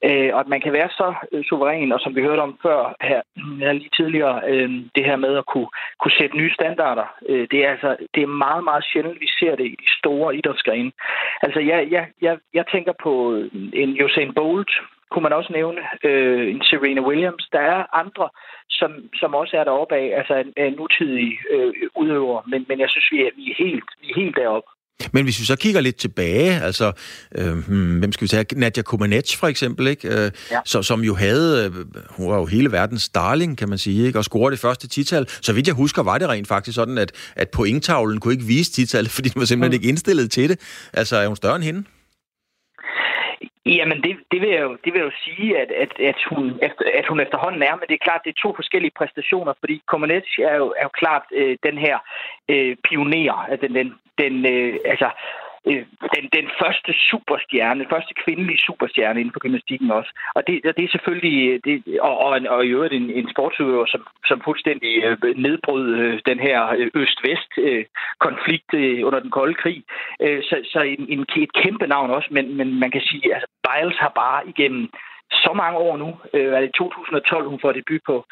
[0.04, 2.94] Øh, og at man kan være så øh, suveræn, og som vi hørte om før
[3.00, 3.20] her,
[3.60, 5.68] her lige tidligere, øh, det her med at kunne,
[6.00, 9.56] kunne sætte nye standarder, øh, det, er altså, det er meget, meget sjældent, vi ser
[9.56, 10.92] det i de store idrætsgrene.
[11.42, 14.70] Altså, jeg, jeg, jeg, jeg tænker på øh, en Usain Bolt,
[15.10, 17.44] kunne man også nævne øh, en Serena Williams.
[17.52, 18.28] Der er andre,
[18.70, 18.90] som,
[19.20, 23.08] som også er deroppe af, altså en, en nutidig øh, udøver, men, men jeg synes,
[23.12, 24.68] vi er, vi er, helt, vi er helt deroppe.
[25.12, 26.92] Men hvis vi så kigger lidt tilbage, altså,
[27.34, 28.44] øh, hmm, hvem skal vi tage?
[28.52, 30.08] Nadia Comaneci for eksempel, ikke?
[30.08, 30.60] Øh, ja.
[30.64, 34.18] så, som jo havde, øh, hun var jo hele verdens darling, kan man sige, ikke?
[34.18, 35.28] og scorede det første tital.
[35.28, 38.72] Så vidt jeg husker, var det rent faktisk sådan, at, at pointtavlen kunne ikke vise
[38.72, 39.82] titallet, fordi den var simpelthen mm.
[39.82, 40.88] ikke indstillet til det.
[40.92, 41.84] Altså, er hun større end hende?
[43.66, 46.58] Jamen, det, det, vil jeg jo, det vil jeg jo sige, at, at, at, hun,
[46.62, 49.82] efter, at hun efterhånden er, men det er klart, det er to forskellige præstationer, fordi
[49.86, 51.98] Comaneci er jo, er jo klart øh, den her
[52.48, 55.08] øh, pioner, den, den, den øh, altså,
[55.68, 60.10] øh, den, den første superstjerne, første kvindelige superstjerne inden for gymnastikken også.
[60.34, 63.86] Og det, det er selvfølgelig, øh, det, og, og, og i øvrigt en, en sportsudøver,
[63.86, 69.54] som, som fuldstændig øh, nedbrød øh, den her øh, øst-vest-konflikt øh, øh, under den kolde
[69.54, 69.84] krig.
[70.20, 73.34] Øh, så så en, en, et kæmpe navn også, men, men man kan sige, at
[73.34, 74.88] altså, Biles har bare igennem
[75.32, 76.08] så mange år nu.
[76.34, 78.24] Øh, er det 2012, hun får debut på,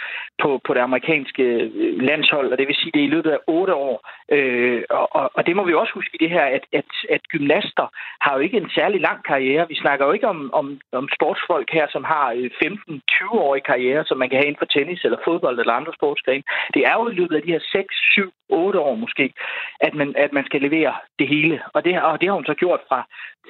[0.42, 3.38] på, på det amerikanske øh, landshold, og det vil sige, det er i løbet af
[3.46, 3.96] otte år.
[4.32, 7.86] Øh, og, og det må vi også huske i det her, at, at, at gymnaster
[8.20, 9.68] har jo ikke en særlig lang karriere.
[9.68, 13.66] Vi snakker jo ikke om, om, om sportsfolk her, som har øh, 15-20 år i
[13.70, 16.44] karriere, som man kan have inden for tennis eller fodbold eller andre sportsgrene.
[16.74, 19.32] Det er jo i løbet af de her 6, 7, 8 år måske,
[19.80, 21.62] at man, at man skal levere det hele.
[21.74, 23.00] Og det, og det har hun så gjort fra,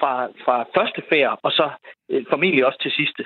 [0.01, 0.13] fra,
[0.45, 1.71] fra første færd, og så
[2.11, 3.25] øh, formentlig også til sidste.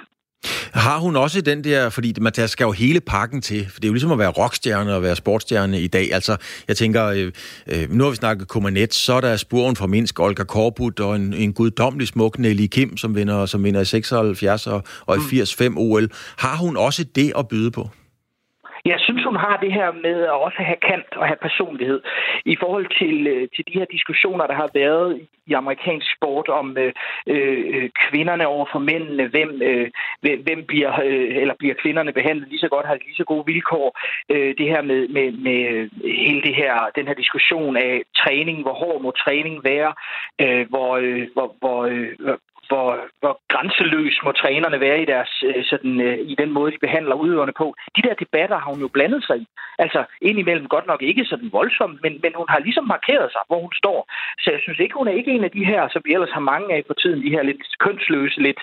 [0.74, 3.88] Har hun også den der, fordi man skal jo hele pakken til, for det er
[3.88, 6.12] jo ligesom at være rockstjerne og være sportsstjerne i dag.
[6.12, 6.36] Altså,
[6.68, 7.32] jeg tænker, øh,
[7.66, 11.16] øh, nu har vi snakket Komanet, så er der spuren fra Minsk, Olga Korbut og
[11.16, 15.20] en, en guddommelig smuk Nelly Kim, som vinder, som vinder i 76 og, og i
[15.30, 15.78] 85 mm.
[15.78, 16.08] OL.
[16.38, 17.88] Har hun også det at byde på?
[18.84, 22.00] Jeg synes, hun har det her med at også have kant og have personlighed.
[22.44, 26.76] I forhold til, øh, til de her diskussioner, der har været i amerikansk sport om
[26.78, 26.92] øh,
[27.26, 32.58] øh kvinderne over for mændene, hvem, øh, hvem bliver, øh, eller bliver kvinderne behandlet lige
[32.58, 33.98] så godt, har lige så gode vilkår.
[34.32, 35.60] Øh, det her med, med, med
[36.24, 39.92] hele det her, den her diskussion af træning, hvor hård må træning være,
[40.42, 42.38] øh, hvor, øh, hvor, hvor, øh,
[42.68, 42.88] hvor,
[43.20, 47.14] hvor grænseløs må trænerne være i, deres, øh, sådan, øh, i den måde, de behandler
[47.14, 47.74] udøverne på.
[47.96, 49.46] De der debatter har hun jo blandet sig i.
[49.78, 53.60] Altså indimellem godt nok ikke sådan voldsomt, men, men hun har ligesom markeret sig, hvor
[53.60, 53.98] hun står.
[54.42, 56.40] Så jeg synes ikke, hun er ikke en af de her, som vi ellers har
[56.52, 58.60] mange af på tiden, de her lidt kønsløse, lidt,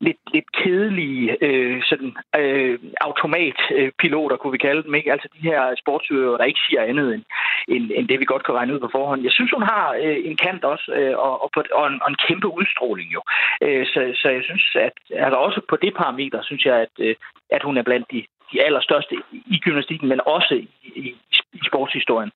[0.00, 4.94] lidt, lidt kedelige øh, sådan, øh, automatpiloter, kunne vi kalde dem.
[4.94, 5.12] Ikke?
[5.12, 7.24] Altså de her sportsudøvere, der ikke siger andet end,
[7.68, 9.22] end, end det, vi godt kan regne ud på forhånd.
[9.22, 12.08] Jeg synes, hun har øh, en kant også, øh, og, og, på, og, en, og
[12.10, 13.20] en kæmpe udstråling jo.
[13.62, 17.14] Øh, så, så jeg synes, at altså også på det parameter, synes jeg, at, øh,
[17.50, 21.14] at hun er blandt de, de allerstørste i gymnastikken, men også i,
[21.52, 22.30] i, sportshistorien.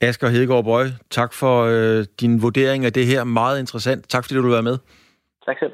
[0.00, 3.24] Asger Hedegaard Bøje, tak for øh, din vurdering af det her.
[3.24, 4.08] Meget interessant.
[4.08, 4.78] Tak fordi du var med.
[5.46, 5.72] Tak selv.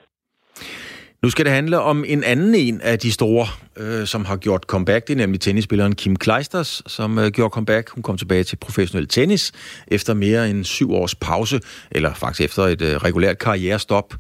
[1.23, 3.47] Nu skal det handle om en anden en af de store,
[3.77, 5.07] øh, som har gjort comeback.
[5.07, 7.91] Det er nemlig tennisspilleren Kim Kleisters, som øh, gjorde comeback.
[7.91, 9.53] Hun kom tilbage til professionel tennis
[9.89, 11.61] efter mere end syv års pause,
[11.91, 14.15] eller faktisk efter et øh, regulært karrierestop.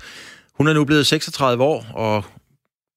[0.54, 2.24] Hun er nu blevet 36 år, og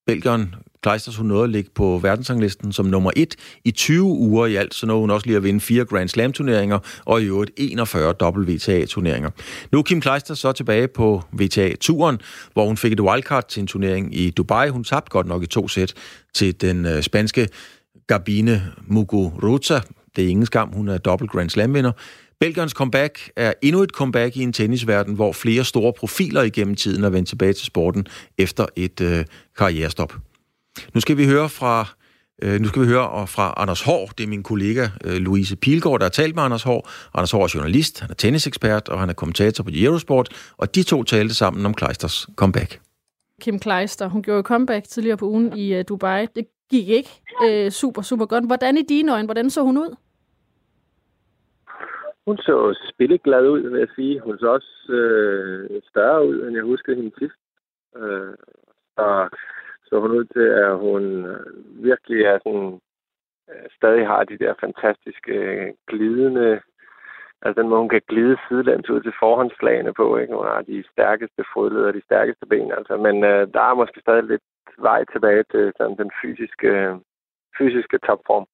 [0.07, 4.55] Belgien Kleisters hun nåede at ligge på verdensranglisten som nummer et i 20 uger i
[4.55, 8.13] alt, så nåede hun også lige at vinde fire Grand Slam-turneringer og i øvrigt 41
[8.21, 9.29] WTA-turneringer.
[9.71, 12.19] Nu er Kim Kleister så tilbage på WTA-turen,
[12.53, 14.69] hvor hun fik et wildcard til en turnering i Dubai.
[14.69, 15.93] Hun tabte godt nok i to sæt
[16.33, 17.47] til den øh, spanske
[18.07, 19.79] Gabine Muguruza.
[20.15, 21.91] Det er ingen skam, hun er dobbelt Grand Slam-vinder.
[22.39, 27.03] Belgiens comeback er endnu et comeback i en tennisverden, hvor flere store profiler igennem tiden
[27.03, 28.07] er vendt tilbage til sporten
[28.37, 29.25] efter et øh,
[29.57, 30.13] karrierestop.
[30.93, 31.75] Nu skal vi høre fra
[32.43, 34.09] øh, nu skal vi høre fra Anders Hård.
[34.17, 36.83] Det er min kollega øh, Louise Pilgaard, der har talt med Anders Hård.
[37.13, 40.83] Anders Hård er journalist, han er tennisekspert, og han er kommentator på Eurosport, og de
[40.83, 42.79] to talte sammen om Kleisters comeback.
[43.41, 46.25] Kim Kleister, hun gjorde comeback tidligere på ugen i uh, Dubai.
[46.35, 47.09] Det gik ikke
[47.45, 48.45] uh, super, super godt.
[48.45, 49.95] Hvordan i dine øjne, hvordan så hun ud?
[52.27, 54.19] Hun så spilleglad ud, vil jeg sige.
[54.19, 57.39] Hun så også øh, større ud, end jeg huskede hende sidst.
[57.97, 58.33] Øh,
[58.97, 59.29] og
[59.93, 61.45] så hun ud til, at hun øh,
[61.89, 62.79] virkelig er sådan,
[63.49, 66.61] øh, stadig har de der fantastiske øh, glidende,
[67.41, 70.33] altså den måde, hun kan glide sidelæns ud til forhåndslagene på, ikke?
[70.39, 72.93] Hun har de stærkeste fodleder og de stærkeste ben, altså.
[73.05, 74.45] Men øh, der er måske stadig lidt
[74.87, 76.71] vej tilbage til sådan, den fysiske,
[77.57, 78.45] fysiske topform.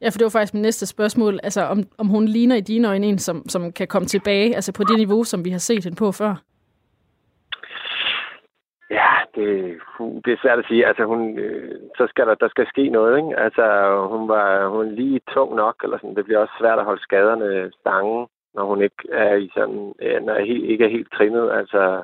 [0.00, 1.34] Ja, for det var faktisk min næste spørgsmål.
[1.42, 4.72] Altså, om, om hun ligner i dine øjne en, som, som kan komme tilbage altså
[4.72, 6.34] på det niveau, som vi har set hende på før?
[8.90, 9.48] Ja, det,
[10.00, 10.86] øh, det er svært at sige.
[10.86, 13.38] Altså, hun, øh, så skal der, der skal ske noget, ikke?
[13.38, 13.64] Altså,
[14.10, 16.16] hun var hun lige tung nok, eller sådan.
[16.16, 19.94] Det bliver også svært at holde skaderne stangen, når hun ikke er i sådan,
[20.26, 21.50] når helt, ikke er helt trimmet.
[21.50, 22.02] Altså,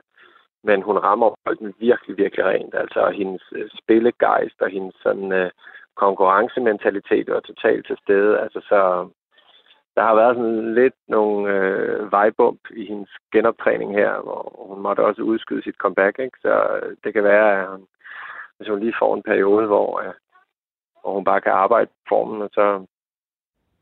[0.65, 2.75] men hun rammer bolden virkelig, virkelig rent.
[2.75, 5.51] Altså, hendes øh, spillegejst og hendes sådan, øh,
[5.97, 8.41] konkurrencementalitet var totalt til stede.
[8.41, 9.09] Altså, så,
[9.95, 15.01] der har været sådan lidt nogle øh, vejbump i hendes genoptræning her, hvor hun måtte
[15.01, 16.19] også udskyde sit comeback.
[16.19, 16.39] Ikke?
[16.43, 17.87] Så øh, det kan være, at hun,
[18.57, 20.15] hvis hun lige får en periode, hvor, øh,
[21.01, 22.87] hvor hun bare kan arbejde formen, og så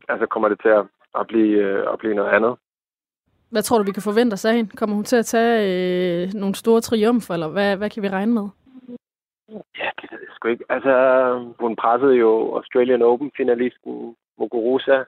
[0.08, 0.84] altså kommer det til at,
[1.20, 2.56] at, blive, øh, at blive noget andet.
[3.50, 4.76] Hvad tror du, vi kan forvente os af hende?
[4.76, 8.34] Kommer hun til at tage øh, nogle store triumfer, eller hvad, hvad kan vi regne
[8.34, 8.48] med?
[9.78, 10.64] Ja, det ved jeg sgu ikke.
[10.68, 10.94] Altså,
[11.60, 15.04] hun pressede jo Australian Open-finalisten Muguruza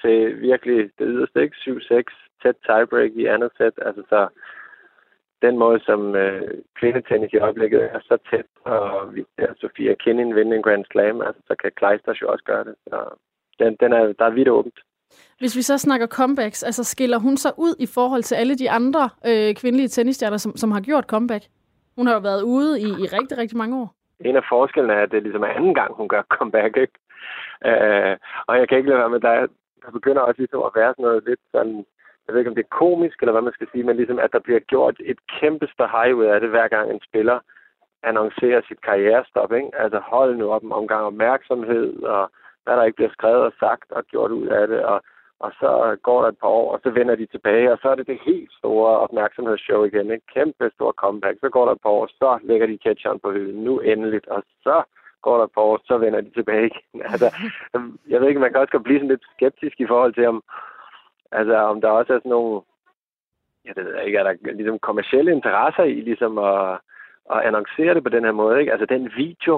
[0.00, 1.56] til virkelig det yderste, ikke?
[1.56, 2.02] 7-6,
[2.42, 3.72] tæt tiebreak i andet sæt.
[3.86, 4.28] Altså, så
[5.42, 10.34] den måde, som øh, kvindetennis i øjeblikket er så tæt, og vi ser Sofia Kinnin
[10.36, 12.74] vinde en Grand Slam, altså, så kan Kleisters jo også gøre det.
[12.84, 12.96] Så
[13.58, 14.78] den, den er, der er vidt åbent.
[15.38, 18.70] Hvis vi så snakker comebacks, altså skiller hun sig ud i forhold til alle de
[18.70, 21.44] andre øh, kvindelige tennisstjerner, som, som har gjort comeback?
[21.96, 23.94] Hun har jo været ude i, i rigtig, rigtig mange år.
[24.20, 26.98] En af forskellene er, at det ligesom er anden gang, hun gør comeback, ikke?
[27.64, 28.16] Øh,
[28.46, 29.46] og jeg kan ikke lade være med, der,
[29.86, 31.76] der begynder også ligesom at være sådan noget lidt sådan,
[32.24, 34.32] jeg ved ikke, om det er komisk, eller hvad man skal sige, men ligesom, at
[34.32, 37.38] der bliver gjort et kæmpe high ud af det, hver gang en spiller
[38.02, 39.70] annoncerer sit karrierestop, ikke?
[39.74, 42.30] Altså hold nu op en omgang opmærksomhed, og
[42.64, 45.02] hvad der ikke bliver skrevet og sagt og gjort ud af det, og,
[45.40, 47.94] og så går der et par år, og så vender de tilbage, og så er
[47.94, 50.26] det det helt store opmærksomhedsshow igen, ikke?
[50.34, 51.36] kæmpe stor comeback.
[51.40, 54.42] Så går der et par år, så lægger de catcheren på hylden, nu endeligt, og
[54.62, 54.82] så
[55.26, 57.02] går der et par år, så vender de tilbage igen.
[57.12, 57.28] Altså,
[58.12, 60.38] jeg ved ikke, man kan også blive sådan lidt skeptisk i forhold til, om,
[61.32, 62.54] altså, om der også er sådan nogle,
[63.66, 66.78] jeg ved ikke, er der ligesom kommersielle interesser i ligesom at,
[67.34, 68.72] at annoncere det på den her måde, ikke?
[68.72, 69.54] Altså den video,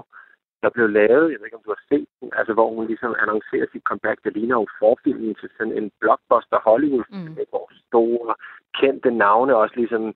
[0.63, 3.15] der blev lavet, jeg ved ikke, om du har set den, altså hvor hun ligesom
[3.23, 7.37] annoncerer sit comeback, det ligner jo forfilmen til sådan en blockbuster Hollywood, mm.
[7.51, 8.35] hvor store,
[8.81, 10.15] kendte navne også ligesom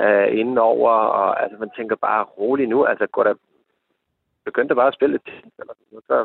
[0.00, 3.34] øh, indenover, og altså man tænker bare roligt nu, altså går der,
[4.48, 5.74] begyndte bare at spille tennis, eller
[6.10, 6.16] så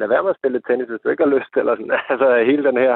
[0.00, 2.64] lad være med at spille tennis, hvis du ikke har lyst, eller sådan, altså hele
[2.68, 2.94] den her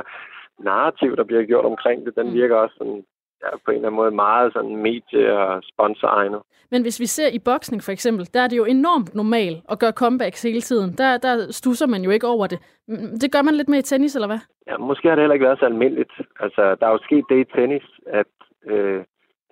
[0.71, 2.35] narrativ, der bliver gjort omkring det, den mm.
[2.41, 3.05] virker også sådan
[3.47, 6.43] er på en eller anden måde meget sådan medie- og sponsoregnet.
[6.71, 9.79] Men hvis vi ser i boksning for eksempel, der er det jo enormt normalt at
[9.79, 10.93] gøre comebacks hele tiden.
[10.93, 12.59] Der, der stusser man jo ikke over det.
[13.23, 14.39] Det gør man lidt med i tennis, eller hvad?
[14.67, 16.13] Ja, måske har det heller ikke været så almindeligt.
[16.41, 18.33] Altså, der er jo sket det i tennis, at
[18.67, 19.05] øh,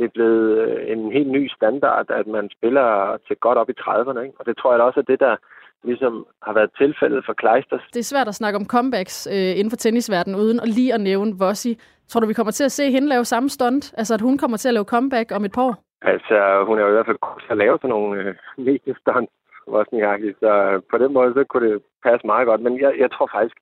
[0.03, 0.51] det er blevet
[0.93, 2.89] en helt ny standard, at man spiller
[3.27, 4.21] til godt op i 30'erne.
[4.27, 4.37] Ikke?
[4.41, 5.37] Og det tror jeg da også er det, der
[5.85, 7.85] ligesom har været tilfældet for Kleisters.
[7.95, 11.01] Det er svært at snakke om comebacks øh, inden for tennisverdenen, uden at lige at
[11.01, 11.73] nævne Vossi.
[12.09, 13.95] Tror du, vi kommer til at se hende lave samme stunt?
[13.99, 15.77] Altså, at hun kommer til at lave comeback om et par år?
[16.03, 18.35] Altså, hun er jo i hvert fald god til at lave sådan nogle øh,
[18.67, 19.33] mediestunts,
[19.69, 22.61] Wozniacki, så øh, på den måde, så kunne det passe meget godt.
[22.61, 23.57] Men jeg, jeg tror faktisk,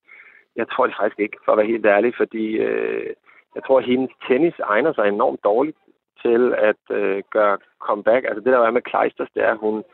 [0.56, 3.06] jeg tror det faktisk ikke, for at være helt ærlig, fordi øh,
[3.54, 5.78] jeg tror, at hendes tennis egner sig enormt dårligt
[6.22, 8.24] til at øh, gøre comeback.
[8.24, 9.84] Altså det der var med Kleisters, det er, at hun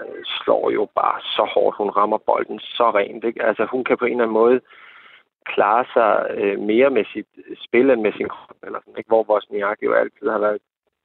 [0.00, 1.76] øh, slår jo bare så hårdt.
[1.76, 3.24] Hun rammer bolden så rent.
[3.24, 3.42] Ikke?
[3.42, 4.60] Altså hun kan på en eller anden måde
[5.46, 7.26] klare sig øh, mere med sit
[7.64, 9.08] spil end med sin krop, eller sådan, ikke?
[9.08, 10.58] hvor Wozniak jo altid har været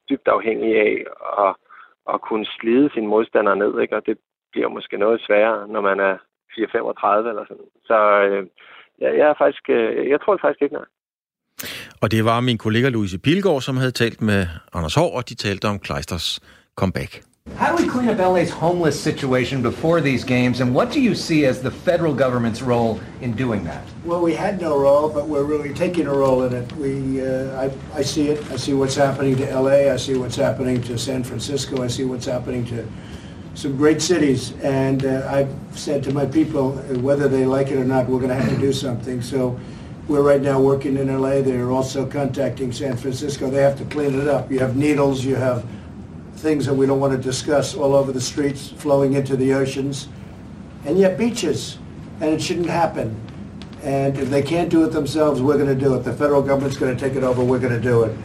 [0.10, 1.06] dybt afhængig af
[1.46, 1.56] at,
[2.14, 3.96] at kunne slide sine modstandere ned, ikke?
[3.96, 4.18] og det
[4.52, 6.18] bliver måske noget sværere, når man er
[6.52, 7.70] 4-35 eller sådan.
[7.86, 8.48] Så øh,
[9.00, 10.86] jeg, jeg, er faktisk, øh, jeg tror det faktisk ikke, nej.
[12.02, 15.36] Og det var min kollega Louise Pilgaard, som havde talt med Anders Hård, og de
[15.36, 16.40] talte om Kleisters
[16.76, 17.22] comeback.
[17.58, 21.16] How do we clean up LA's homeless situation before these games, and what do you
[21.16, 23.84] see as the federal government's role in doing that?
[24.06, 26.72] Well, we had no role, but we're really taking a role in it.
[26.78, 28.40] We, uh, I, I see it.
[28.54, 29.94] I see what's happening to LA.
[29.94, 31.84] I see what's happening to San Francisco.
[31.84, 32.86] I see what's happening to
[33.54, 34.54] some great cities.
[34.64, 38.20] And uh, I've said to my people, uh, whether they like it or not, we're
[38.20, 39.22] going to have to do something.
[39.22, 39.60] So
[40.12, 41.42] we're right now working in LA.
[41.42, 43.50] They're also contacting San Francisco.
[43.50, 44.52] They have to clean it up.
[44.52, 45.24] You have needles.
[45.24, 45.66] You have
[46.36, 50.10] things that we don't want to discuss all over the streets, flowing into the oceans,
[50.86, 51.78] and yet beaches,
[52.20, 53.16] and it shouldn't happen.
[53.84, 56.00] And if they can't do it themselves, we're going to do it.
[56.00, 57.42] The federal government's going to take it over.
[57.42, 58.18] We're going to do it.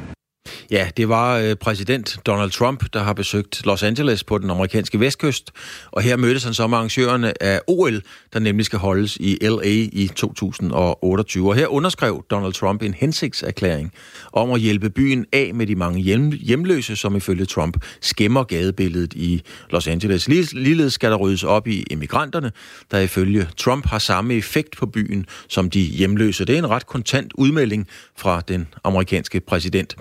[0.70, 5.00] Ja, det var øh, præsident Donald Trump, der har besøgt Los Angeles på den amerikanske
[5.00, 5.50] vestkyst,
[5.90, 8.02] og her mødtes han så med arrangørerne af OL,
[8.32, 9.60] der nemlig skal holdes i LA
[9.92, 11.48] i 2028.
[11.48, 13.92] Og her underskrev Donald Trump en hensigtserklæring
[14.32, 19.14] om at hjælpe byen af med de mange hjem, hjemløse, som ifølge Trump skæmmer gadebilledet
[19.14, 20.28] i Los Angeles.
[20.28, 22.52] Ligeledes skal der ryddes op i emigranterne,
[22.90, 26.44] der ifølge Trump har samme effekt på byen som de hjemløse.
[26.44, 29.96] Det er en ret kontant udmelding fra den amerikanske præsident.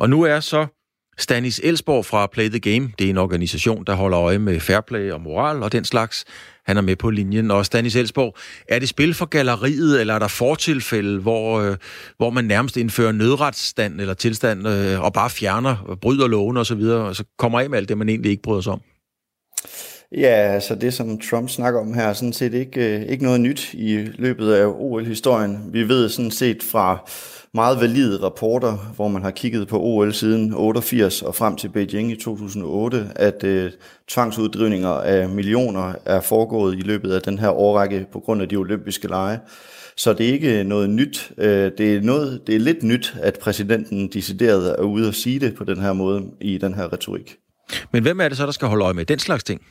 [0.00, 0.66] Og nu er så
[1.18, 2.92] Stanis Elsborg fra Play the Game.
[2.98, 6.24] Det er en organisation, der holder øje med fair play og moral og den slags.
[6.66, 7.50] Han er med på linjen.
[7.50, 8.34] Og Stanis Elsborg,
[8.68, 11.76] er det spil for galleriet, eller er der fortilfælde, hvor, øh,
[12.16, 16.74] hvor man nærmest indfører nødretsstand eller tilstand øh, og bare fjerner, bryder loven og så
[16.74, 18.80] videre, og så kommer af med alt det, man egentlig ikke bryder sig om?
[20.16, 23.40] Ja, altså det, som Trump snakker om her, er sådan set ikke, øh, ikke noget
[23.40, 25.58] nyt i løbet af OL-historien.
[25.72, 27.10] Vi ved sådan set fra
[27.54, 32.12] meget valide rapporter, hvor man har kigget på OL siden 88 og frem til Beijing
[32.12, 33.70] i 2008, at øh,
[34.08, 38.56] tvangsuddrivninger af millioner er foregået i løbet af den her årrække på grund af de
[38.56, 39.40] olympiske lege.
[39.96, 41.32] Så det er ikke noget nyt.
[41.38, 45.40] Øh, det er, noget, det er lidt nyt, at præsidenten decideret er ude og sige
[45.40, 47.36] det på den her måde i den her retorik.
[47.92, 49.62] Men hvem er det så, der skal holde øje med den slags ting?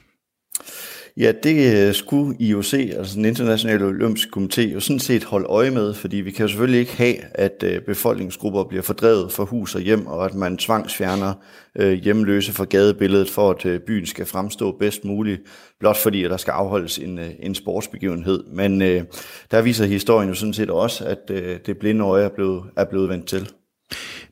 [1.17, 5.71] Ja, det øh, skulle IOC, altså den internationale olympiske komité, jo sådan set holde øje
[5.71, 9.75] med, fordi vi kan jo selvfølgelig ikke have, at øh, befolkningsgrupper bliver fordrevet fra hus
[9.75, 11.33] og hjem, og at man tvangsfjerner
[11.75, 15.41] øh, hjemløse fra gadebilledet, for at byen skal fremstå bedst muligt,
[15.79, 18.43] blot fordi at der skal afholdes en, en sportsbegivenhed.
[18.53, 19.03] Men øh,
[19.51, 22.85] der viser historien jo sådan set også, at øh, det blinde øje er blevet, er
[22.85, 23.49] blevet vendt til.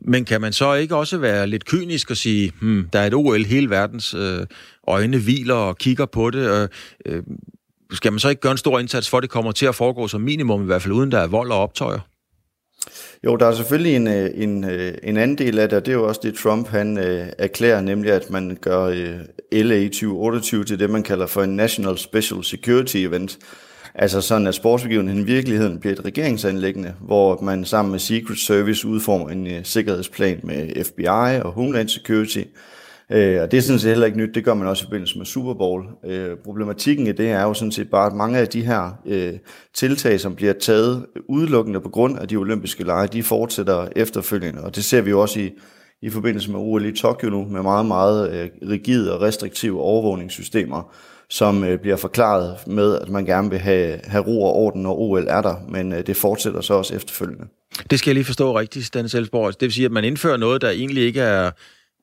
[0.01, 3.13] Men kan man så ikke også være lidt kynisk og sige, hmm, der er et
[3.13, 4.45] OL, hele verdens øh,
[4.87, 6.67] øjne hviler og kigger på det, øh,
[7.05, 7.23] øh,
[7.91, 10.07] skal man så ikke gøre en stor indsats for, at det kommer til at foregå
[10.07, 11.99] som minimum, i hvert fald uden der er vold og optøjer?
[13.23, 15.91] Jo, der er selvfølgelig en, øh, en, øh, en anden del af det, og det
[15.91, 19.19] er jo også det, Trump han øh, erklærer, nemlig at man gør øh,
[19.51, 23.37] LA 2028 til det, man kalder for en National Special Security Event.
[23.99, 28.87] Altså sådan, at sportsbegivenheden i virkeligheden bliver et regeringsanlæggende, hvor man sammen med Secret Service
[28.87, 32.41] udformer en uh, sikkerhedsplan med FBI og Homeland Security.
[33.11, 35.17] Øh, og det er sådan set heller ikke nyt, det gør man også i forbindelse
[35.17, 35.85] med Super Bowl.
[36.05, 39.33] Øh, problematikken i det er jo sådan set bare, at mange af de her øh,
[39.73, 44.63] tiltag, som bliver taget udelukkende på grund af de olympiske lege, de fortsætter efterfølgende.
[44.63, 45.51] Og det ser vi jo også i,
[46.01, 50.93] i forbindelse med OL i Tokyo nu, med meget, meget øh, rigide og restriktive overvågningssystemer
[51.29, 54.95] som øh, bliver forklaret med, at man gerne vil have, have ro og orden, når
[54.95, 57.47] OL er der, men øh, det fortsætter så også efterfølgende.
[57.89, 59.53] Det skal jeg lige forstå rigtigt, Dan Selsborg.
[59.53, 61.51] Det vil sige, at man indfører noget, der egentlig ikke er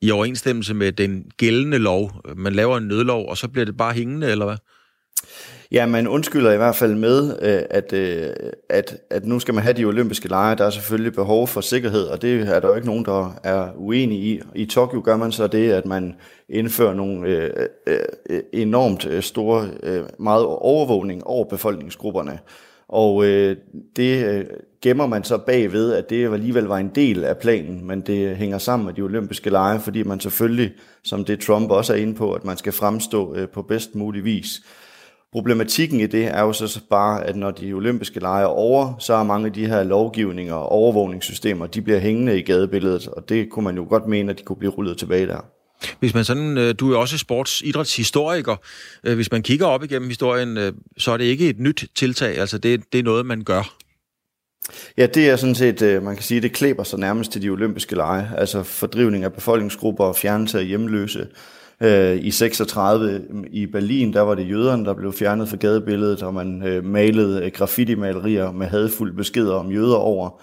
[0.01, 2.11] i overensstemmelse med den gældende lov.
[2.35, 4.57] Man laver en nødlov, og så bliver det bare hængende, eller hvad?
[5.75, 8.33] Ja, man undskylder i hvert fald med, øh, at, øh,
[8.69, 10.55] at, at nu skal man have de olympiske lege.
[10.55, 13.69] Der er selvfølgelig behov for sikkerhed, og det er der jo ikke nogen, der er
[13.75, 14.41] uenige i.
[14.55, 16.15] I Tokyo gør man så det, at man
[16.49, 17.49] indfører nogle øh,
[17.87, 22.39] øh, enormt øh, store, øh, meget overvågning over befolkningsgrupperne.
[22.87, 23.57] Og øh,
[23.95, 24.45] det øh,
[24.81, 28.57] gemmer man så bagved, at det alligevel var en del af planen, men det hænger
[28.57, 30.71] sammen med de olympiske lege, fordi man selvfølgelig,
[31.03, 34.23] som det Trump også er inde på, at man skal fremstå øh, på bedst mulig
[34.23, 34.61] vis.
[35.35, 39.13] Problematikken i det er jo så bare, at når de olympiske lege er over, så
[39.13, 43.49] er mange af de her lovgivninger og overvågningssystemer, de bliver hængende i gadebilledet, og det
[43.49, 45.45] kunne man jo godt mene, at de kunne blive rullet tilbage der.
[45.99, 48.55] Hvis man sådan, øh, du er også sportsidrætshistoriker,
[49.03, 52.37] øh, hvis man kigger op igennem historien, øh, så er det ikke et nyt tiltag,
[52.37, 53.75] altså det, det er noget, man gør.
[54.97, 57.95] Ja, det er sådan set, man kan sige, det klæber sig nærmest til de olympiske
[57.95, 61.27] lege, altså fordrivning af befolkningsgrupper og fjernelse af hjemløse,
[61.81, 66.23] Øh, I 36 mm, i Berlin, der var det jøderne, der blev fjernet fra gadebilledet,
[66.23, 70.41] og man øh, malede øh, graffiti-malerier med hadfulde beskeder om jøder over.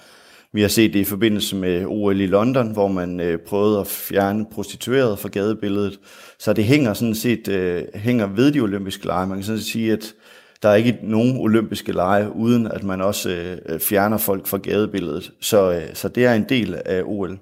[0.55, 3.87] Vi har set det i forbindelse med OL i London, hvor man øh, prøvede at
[3.87, 6.01] fjerne prostituerede fra gadebilledet.
[6.39, 9.27] Så det hænger sådan set øh, hænger ved de olympiske lege.
[9.27, 10.15] Man kan sådan sige, at
[10.63, 15.33] der er ikke nogen olympiske lege, uden at man også øh, fjerner folk fra gadebilledet.
[15.41, 17.39] Så, øh, så det er en del af OL.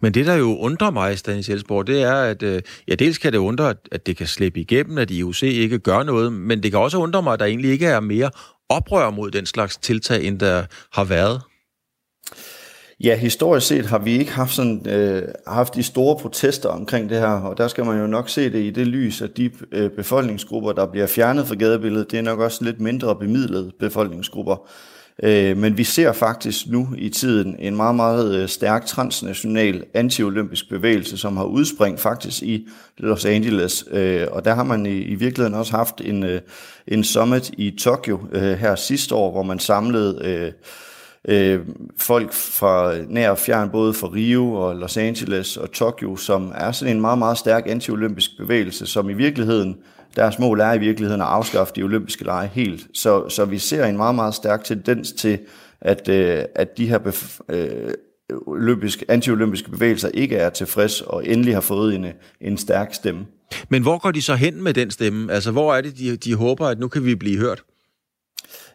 [0.00, 3.32] Men det, der jo undrer mig, Stanis Elsborg, det er, at øh, ja, dels kan
[3.32, 6.80] det undre, at det kan slippe igennem, at IOC ikke gør noget, men det kan
[6.80, 8.30] også undre mig, at der egentlig ikke er mere
[8.68, 11.40] oprør mod den slags tiltag, end der har været.
[13.00, 17.18] Ja, historisk set har vi ikke haft, sådan, øh, haft de store protester omkring det
[17.18, 19.90] her, og der skal man jo nok se det i det lys, at de øh,
[19.90, 24.68] befolkningsgrupper, der bliver fjernet fra gadebilledet, det er nok også lidt mindre bemidlede befolkningsgrupper.
[25.22, 30.68] Øh, men vi ser faktisk nu i tiden en meget, meget øh, stærk transnational antiolympisk
[30.68, 33.84] bevægelse, som har udspring faktisk i Los Angeles.
[33.90, 36.40] Øh, og der har man i, i virkeligheden også haft en, øh,
[36.88, 40.52] en summit i Tokyo øh, her sidste år, hvor man samlede øh,
[41.28, 41.60] øh,
[41.96, 46.72] folk fra nær og fjern, både fra Rio og Los Angeles og Tokyo, som er
[46.72, 49.76] sådan en meget, meget stærk anti-olympisk bevægelse, som i virkeligheden
[50.16, 52.86] deres mål er i virkeligheden at afskaffe de olympiske lege helt.
[52.94, 55.38] Så, så vi ser en meget, meget stærk tendens til,
[55.80, 57.94] at, øh, at de her bef- øh,
[58.46, 62.06] olympisk, anti-olympiske bevægelser ikke er tilfreds og endelig har fået en,
[62.40, 63.26] en stærk stemme.
[63.68, 65.32] Men hvor går de så hen med den stemme?
[65.32, 67.62] Altså, hvor er det, de, de håber, at nu kan vi blive hørt?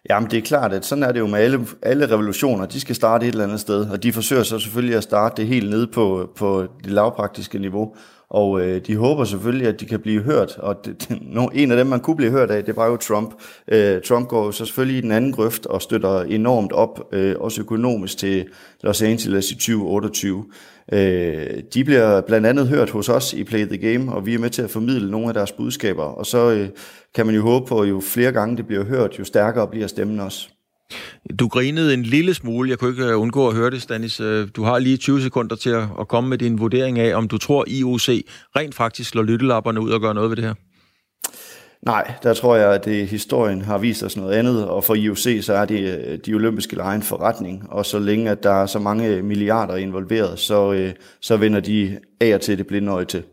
[0.10, 2.66] Jamen, det er klart, at sådan er det jo med alle, alle revolutioner.
[2.66, 5.48] De skal starte et eller andet sted, og de forsøger så selvfølgelig at starte det
[5.48, 7.94] helt nede på, på det lavpraktiske niveau.
[8.30, 11.72] Og øh, de håber selvfølgelig, at de kan blive hørt, og det, det, no, en
[11.72, 13.34] af dem, man kunne blive hørt af, det var jo Trump.
[13.68, 17.36] Øh, Trump går jo så selvfølgelig i den anden grøft og støtter enormt op, øh,
[17.40, 18.46] også økonomisk til
[18.82, 20.46] Los Angeles i 2028.
[20.94, 24.40] Øh, de bliver blandt andet hørt hos os i Play the Game, og vi er
[24.40, 26.04] med til at formidle nogle af deres budskaber.
[26.04, 26.70] Og så øh,
[27.16, 29.88] kan man jo håbe på, at jo flere gange det bliver hørt, jo stærkere bliver
[29.88, 30.50] stemmen også.
[31.40, 32.70] Du grinede en lille smule.
[32.70, 34.20] Jeg kunne ikke øh, undgå at høre det, Stanis.
[34.20, 35.70] Øh, du har lige 20 sekunder til
[36.00, 38.10] at komme med din vurdering af, om du tror, IOC
[38.56, 40.54] rent faktisk slår lyttelapperne ud og gør noget ved det her.
[41.86, 45.28] Nej, der tror jeg, at det, historien har vist os noget andet, og for IOC
[45.42, 48.66] så er det øh, de olympiske lege en forretning, og så længe at der er
[48.66, 52.92] så mange øh, milliarder involveret, så, øh, så vender de af og til det blinde
[52.92, 53.24] øje til.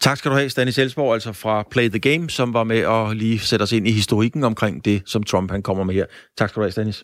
[0.00, 3.16] Tak skal du have, Stanis Elsborg, altså fra Play the Game, som var med at
[3.16, 6.06] lige sætte os ind i historikken omkring det, som Trump han kommer med her.
[6.38, 7.02] Tak skal du have, Stanis.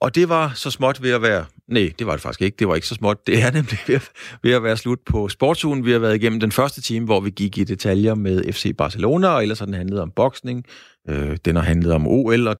[0.00, 1.44] Og det var så småt ved at være...
[1.68, 2.56] Nej, det var det faktisk ikke.
[2.58, 3.26] Det var ikke så småt.
[3.26, 4.10] Det er nemlig ved at,
[4.42, 5.84] ved at være slut på sportsugen.
[5.84, 9.28] Vi har været igennem den første time, hvor vi gik i detaljer med FC Barcelona,
[9.28, 10.64] og ellers har den handlet om boksning.
[11.08, 12.56] Øh, den har handlet om OL, og